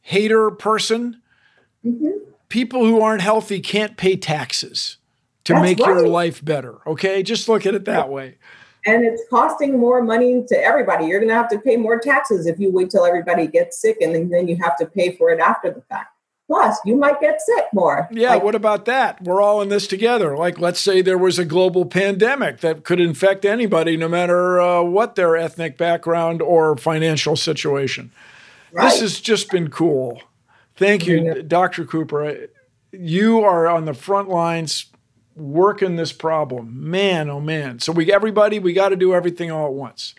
hater 0.02 0.50
person 0.50 1.22
mm-hmm. 1.86 2.18
people 2.50 2.86
who 2.86 3.02
aren't 3.02 3.22
healthy 3.22 3.60
can't 3.60 3.98
pay 3.98 4.16
taxes 4.16 4.98
to 5.44 5.54
That's 5.54 5.64
make 5.64 5.80
right. 5.80 5.90
your 5.90 6.08
life 6.08 6.44
better 6.44 6.80
okay 6.88 7.22
just 7.22 7.48
look 7.48 7.68
at 7.68 7.76
it 7.76 7.86
that 7.86 8.10
way 8.10 8.38
and 8.88 9.04
it's 9.04 9.24
costing 9.30 9.80
more 9.80 10.04
money 10.04 10.46
to 10.48 10.56
everybody. 10.56 11.06
You're 11.06 11.20
going 11.20 11.30
to 11.30 11.36
have 11.36 11.50
to 11.50 11.60
pay 11.60 11.76
more 11.76 12.00
taxes 12.00 12.46
if 12.46 12.60
you 12.60 12.72
wait 12.72 12.92
till 12.92 13.04
everybody 13.04 13.48
gets 13.48 13.82
sick 13.82 13.98
and 14.00 14.32
then 14.32 14.48
you 14.48 14.58
have 14.58 14.78
to 14.78 14.86
pay 14.86 15.16
for 15.16 15.32
it 15.32 15.40
after 15.40 15.72
the 15.72 15.82
fact. 15.82 16.15
Plus, 16.48 16.78
you 16.86 16.96
might 16.96 17.20
get 17.20 17.42
sick 17.42 17.66
more. 17.74 18.08
Yeah, 18.12 18.36
like, 18.36 18.44
what 18.44 18.54
about 18.54 18.86
that? 18.86 19.22
We're 19.24 19.42
all 19.42 19.62
in 19.62 19.70
this 19.70 19.88
together. 19.88 20.38
Like, 20.38 20.60
let's 20.60 20.80
say 20.80 21.02
there 21.02 21.18
was 21.18 21.40
a 21.40 21.46
global 21.46 21.86
pandemic 21.86 22.60
that 22.60 22.84
could 22.84 23.00
infect 23.00 23.46
anybody, 23.46 23.98
no 23.98 24.08
matter 24.08 24.62
uh, 24.62 24.84
what 24.84 25.16
their 25.16 25.36
ethnic 25.36 25.76
background 25.76 26.44
or 26.44 26.78
financial 26.78 27.36
situation. 27.36 28.12
Right. 28.72 28.92
This 28.92 29.02
has 29.02 29.22
just 29.22 29.50
been 29.50 29.70
cool. 29.70 30.22
Thank 30.76 31.08
you, 31.08 31.24
yeah. 31.24 31.42
Dr. 31.48 31.84
Cooper. 31.84 32.48
You 32.92 33.42
are 33.42 33.68
on 33.68 33.86
the 33.86 33.94
front 33.96 34.30
lines 34.30 34.86
working 35.36 35.96
this 35.96 36.14
problem. 36.14 36.90
Man, 36.90 37.30
oh 37.30 37.42
man. 37.42 37.80
So 37.80 37.92
we 37.92 38.12
everybody, 38.12 38.60
we 38.60 38.74
got 38.74 38.90
to 38.90 38.96
do 38.96 39.14
everything 39.14 39.52
all 39.52 39.68
at 39.68 39.74
once. 39.74 40.16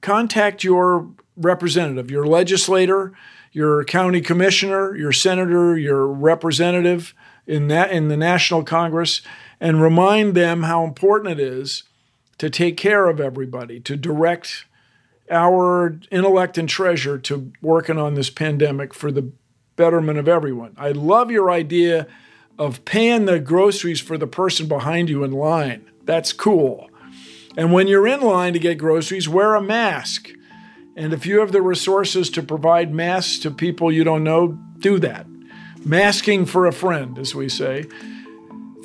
Contact 0.00 0.64
your 0.64 1.08
representative, 1.36 2.10
your 2.10 2.26
legislator, 2.26 3.12
your 3.52 3.84
county 3.84 4.20
commissioner, 4.20 4.96
your 4.96 5.12
senator, 5.12 5.76
your 5.76 6.06
representative 6.06 7.14
in 7.46 7.68
that 7.68 7.90
in 7.90 8.08
the 8.08 8.16
National 8.16 8.62
Congress 8.62 9.22
and 9.60 9.80
remind 9.80 10.34
them 10.34 10.64
how 10.64 10.84
important 10.84 11.38
it 11.38 11.40
is 11.40 11.84
to 12.38 12.50
take 12.50 12.76
care 12.76 13.08
of 13.08 13.20
everybody, 13.20 13.78
to 13.80 13.96
direct 13.96 14.64
our 15.30 15.98
intellect 16.10 16.58
and 16.58 16.68
treasure 16.68 17.18
to 17.18 17.52
working 17.60 17.98
on 17.98 18.14
this 18.14 18.30
pandemic 18.30 18.92
for 18.92 19.12
the 19.12 19.30
betterment 19.76 20.18
of 20.18 20.28
everyone. 20.28 20.74
I 20.76 20.90
love 20.90 21.30
your 21.30 21.50
idea 21.50 22.06
of 22.58 22.84
paying 22.84 23.24
the 23.24 23.38
groceries 23.38 24.00
for 24.00 24.18
the 24.18 24.26
person 24.26 24.66
behind 24.66 25.08
you 25.08 25.24
in 25.24 25.32
line. 25.32 25.90
That's 26.04 26.32
cool. 26.32 26.90
And 27.56 27.72
when 27.72 27.86
you're 27.86 28.06
in 28.06 28.20
line 28.20 28.52
to 28.54 28.58
get 28.58 28.78
groceries, 28.78 29.28
wear 29.28 29.54
a 29.54 29.62
mask. 29.62 30.30
And 30.94 31.12
if 31.12 31.24
you 31.24 31.40
have 31.40 31.52
the 31.52 31.62
resources 31.62 32.28
to 32.30 32.42
provide 32.42 32.92
masks 32.92 33.38
to 33.40 33.50
people 33.50 33.90
you 33.90 34.04
don't 34.04 34.24
know, 34.24 34.58
do 34.78 34.98
that. 34.98 35.26
Masking 35.84 36.44
for 36.44 36.66
a 36.66 36.72
friend, 36.72 37.18
as 37.18 37.34
we 37.34 37.48
say. 37.48 37.84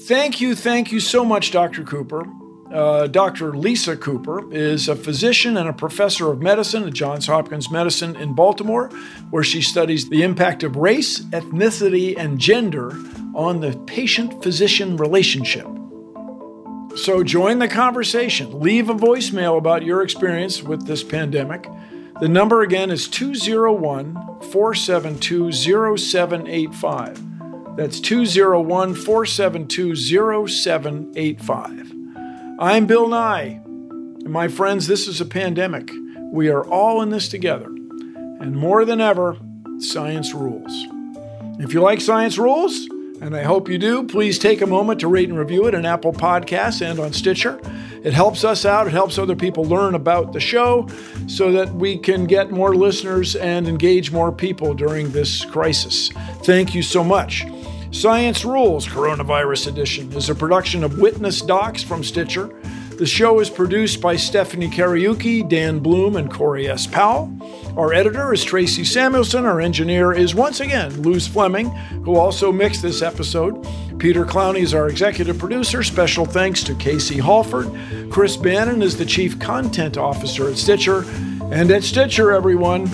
Thank 0.02 0.39
you, 0.39 0.56
thank 0.56 0.91
you 0.91 1.00
so 1.00 1.26
much, 1.26 1.52
Dr. 1.52 1.84
Cooper. 1.84 2.26
Uh, 2.72 3.08
Dr. 3.08 3.56
Lisa 3.56 3.96
Cooper 3.96 4.52
is 4.54 4.88
a 4.88 4.96
physician 4.96 5.58
and 5.58 5.70
a 5.70 5.74
professor 5.74 6.32
of 6.32 6.41
medicine 6.41 6.84
at 6.84 6.93
Johns 6.93 7.28
Hopkins 7.28 7.72
Medicine 7.72 8.15
in 8.15 8.34
Baltimore, 8.34 8.89
where 9.30 9.43
she 9.43 9.62
studies 9.62 10.10
the 10.10 10.24
impact 10.24 10.63
of 10.63 10.76
race, 10.76 11.22
ethnicity, 11.28 12.17
and 12.17 12.39
gender 12.39 12.91
on 13.36 13.62
the 13.62 13.78
patient 13.86 14.43
physician 14.43 14.98
relationship. 14.98 15.67
So 16.98 17.24
join 17.24 17.60
the 17.60 17.67
conversation. 17.67 18.60
Leave 18.60 18.89
a 18.89 18.96
voicemail 18.96 19.58
about 19.58 19.84
your 19.84 20.02
experience 20.02 20.63
with 20.63 20.88
this 20.88 21.04
pandemic. 21.04 21.67
The 22.19 22.27
number 22.27 22.63
again 22.63 22.89
is 22.89 23.08
201 23.08 24.15
472 24.51 25.51
0785. 25.51 27.77
That's 27.77 27.99
201 27.99 28.95
472 28.95 30.47
0785. 30.47 31.93
I'm 32.58 32.88
Bill 32.88 33.08
Nye. 33.08 33.62
And 33.63 34.30
my 34.30 34.47
friends, 34.47 34.88
this 34.88 35.08
is 35.08 35.21
a 35.21 35.25
pandemic. 35.25 35.91
We 36.32 36.49
are 36.49 36.65
all 36.65 37.03
in 37.03 37.12
this 37.12 37.30
together. 37.30 37.67
And 37.67 38.58
more 38.58 38.84
than 38.84 38.99
ever, 38.99 39.38
science 39.77 40.34
rules. 40.34 40.73
If 41.60 41.71
you 41.71 41.82
like 41.82 42.01
science 42.01 42.39
rules, 42.39 42.88
and 43.21 43.36
I 43.36 43.43
hope 43.43 43.69
you 43.69 43.77
do, 43.77 44.08
please 44.08 44.39
take 44.39 44.62
a 44.62 44.67
moment 44.67 45.01
to 45.01 45.08
rate 45.08 45.30
and 45.30 45.38
review 45.38 45.67
it 45.67 45.75
on 45.75 45.86
Apple 45.86 46.13
Podcasts 46.13 46.82
and 46.82 46.99
on 46.99 47.13
Stitcher. 47.13 47.60
It 48.08 48.13
helps 48.13 48.46
us 48.46 48.63
out, 48.63 48.88
it 48.88 48.93
helps 48.93 49.17
other 49.17 49.36
people 49.36 49.65
learn 49.65 49.93
about 49.93 50.32
the 50.32 50.39
show 50.39 50.88
so 51.28 51.52
that 51.52 51.76
we 51.76 51.98
can 51.98 52.24
get 52.24 52.52
more 52.52 52.74
listeners 52.74 53.36
and 53.36 53.67
engage 53.67 54.13
more 54.13 54.32
people 54.32 54.74
during 54.74 55.12
this 55.12 55.43
crisis. 55.43 56.10
Thank 56.43 56.74
you 56.74 56.84
so 56.84 57.04
much. 57.04 57.46
Science 57.91 58.46
Rules 58.46 58.88
Coronavirus 58.88 59.67
Edition 59.67 60.13
is 60.13 60.30
a 60.30 60.36
production 60.36 60.86
of 60.86 61.00
Witness 61.00 61.41
Docs 61.41 61.84
from 61.84 62.02
Stitcher. 62.02 62.48
The 62.91 63.06
show 63.06 63.41
is 63.41 63.50
produced 63.50 64.00
by 64.00 64.15
Stephanie 64.15 64.70
Kariuki, 64.70 65.48
Dan 65.48 65.80
Bloom, 65.80 66.15
and 66.15 66.32
Corey 66.34 66.70
S. 66.70 66.88
Powell. 66.88 67.30
Our 67.76 67.93
editor 67.93 68.34
is 68.34 68.43
Tracy 68.43 68.86
Samuelson. 68.86 69.46
Our 69.46 69.60
engineer 69.60 70.13
is 70.13 70.34
once 70.34 70.62
again 70.62 71.04
Luz 71.04 71.28
Fleming, 71.28 71.70
who 72.06 72.15
also 72.15 72.54
mixed 72.54 72.82
this 72.82 73.02
episode. 73.02 73.67
Peter 74.00 74.26
Clowney 74.26 74.60
is 74.60 74.74
our 74.74 74.90
executive 74.90 75.40
producer. 75.40 75.82
Special 75.82 76.26
thanks 76.26 76.64
to 76.64 76.76
Casey 76.76 77.18
Halford. 77.20 77.68
Chris 78.12 78.38
Bannon 78.38 78.84
is 78.84 78.98
the 78.98 79.06
chief 79.06 79.40
content 79.40 79.98
officer 79.98 80.48
at 80.50 80.58
Stitcher. 80.58 81.04
And 81.52 81.72
at 81.72 81.84
Stitcher, 81.84 82.32
everyone, 82.32 82.88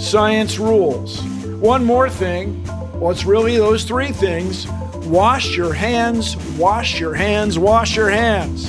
science 0.00 0.58
rules. 0.58 1.22
One 1.60 1.84
more 1.84 2.10
thing 2.10 2.64
well, 3.00 3.10
it's 3.10 3.24
really 3.24 3.56
those 3.56 3.84
three 3.84 4.12
things 4.12 4.66
wash 5.06 5.56
your 5.56 5.72
hands, 5.72 6.36
wash 6.58 7.00
your 7.00 7.14
hands, 7.14 7.58
wash 7.58 7.96
your 7.96 8.10
hands. 8.10 8.68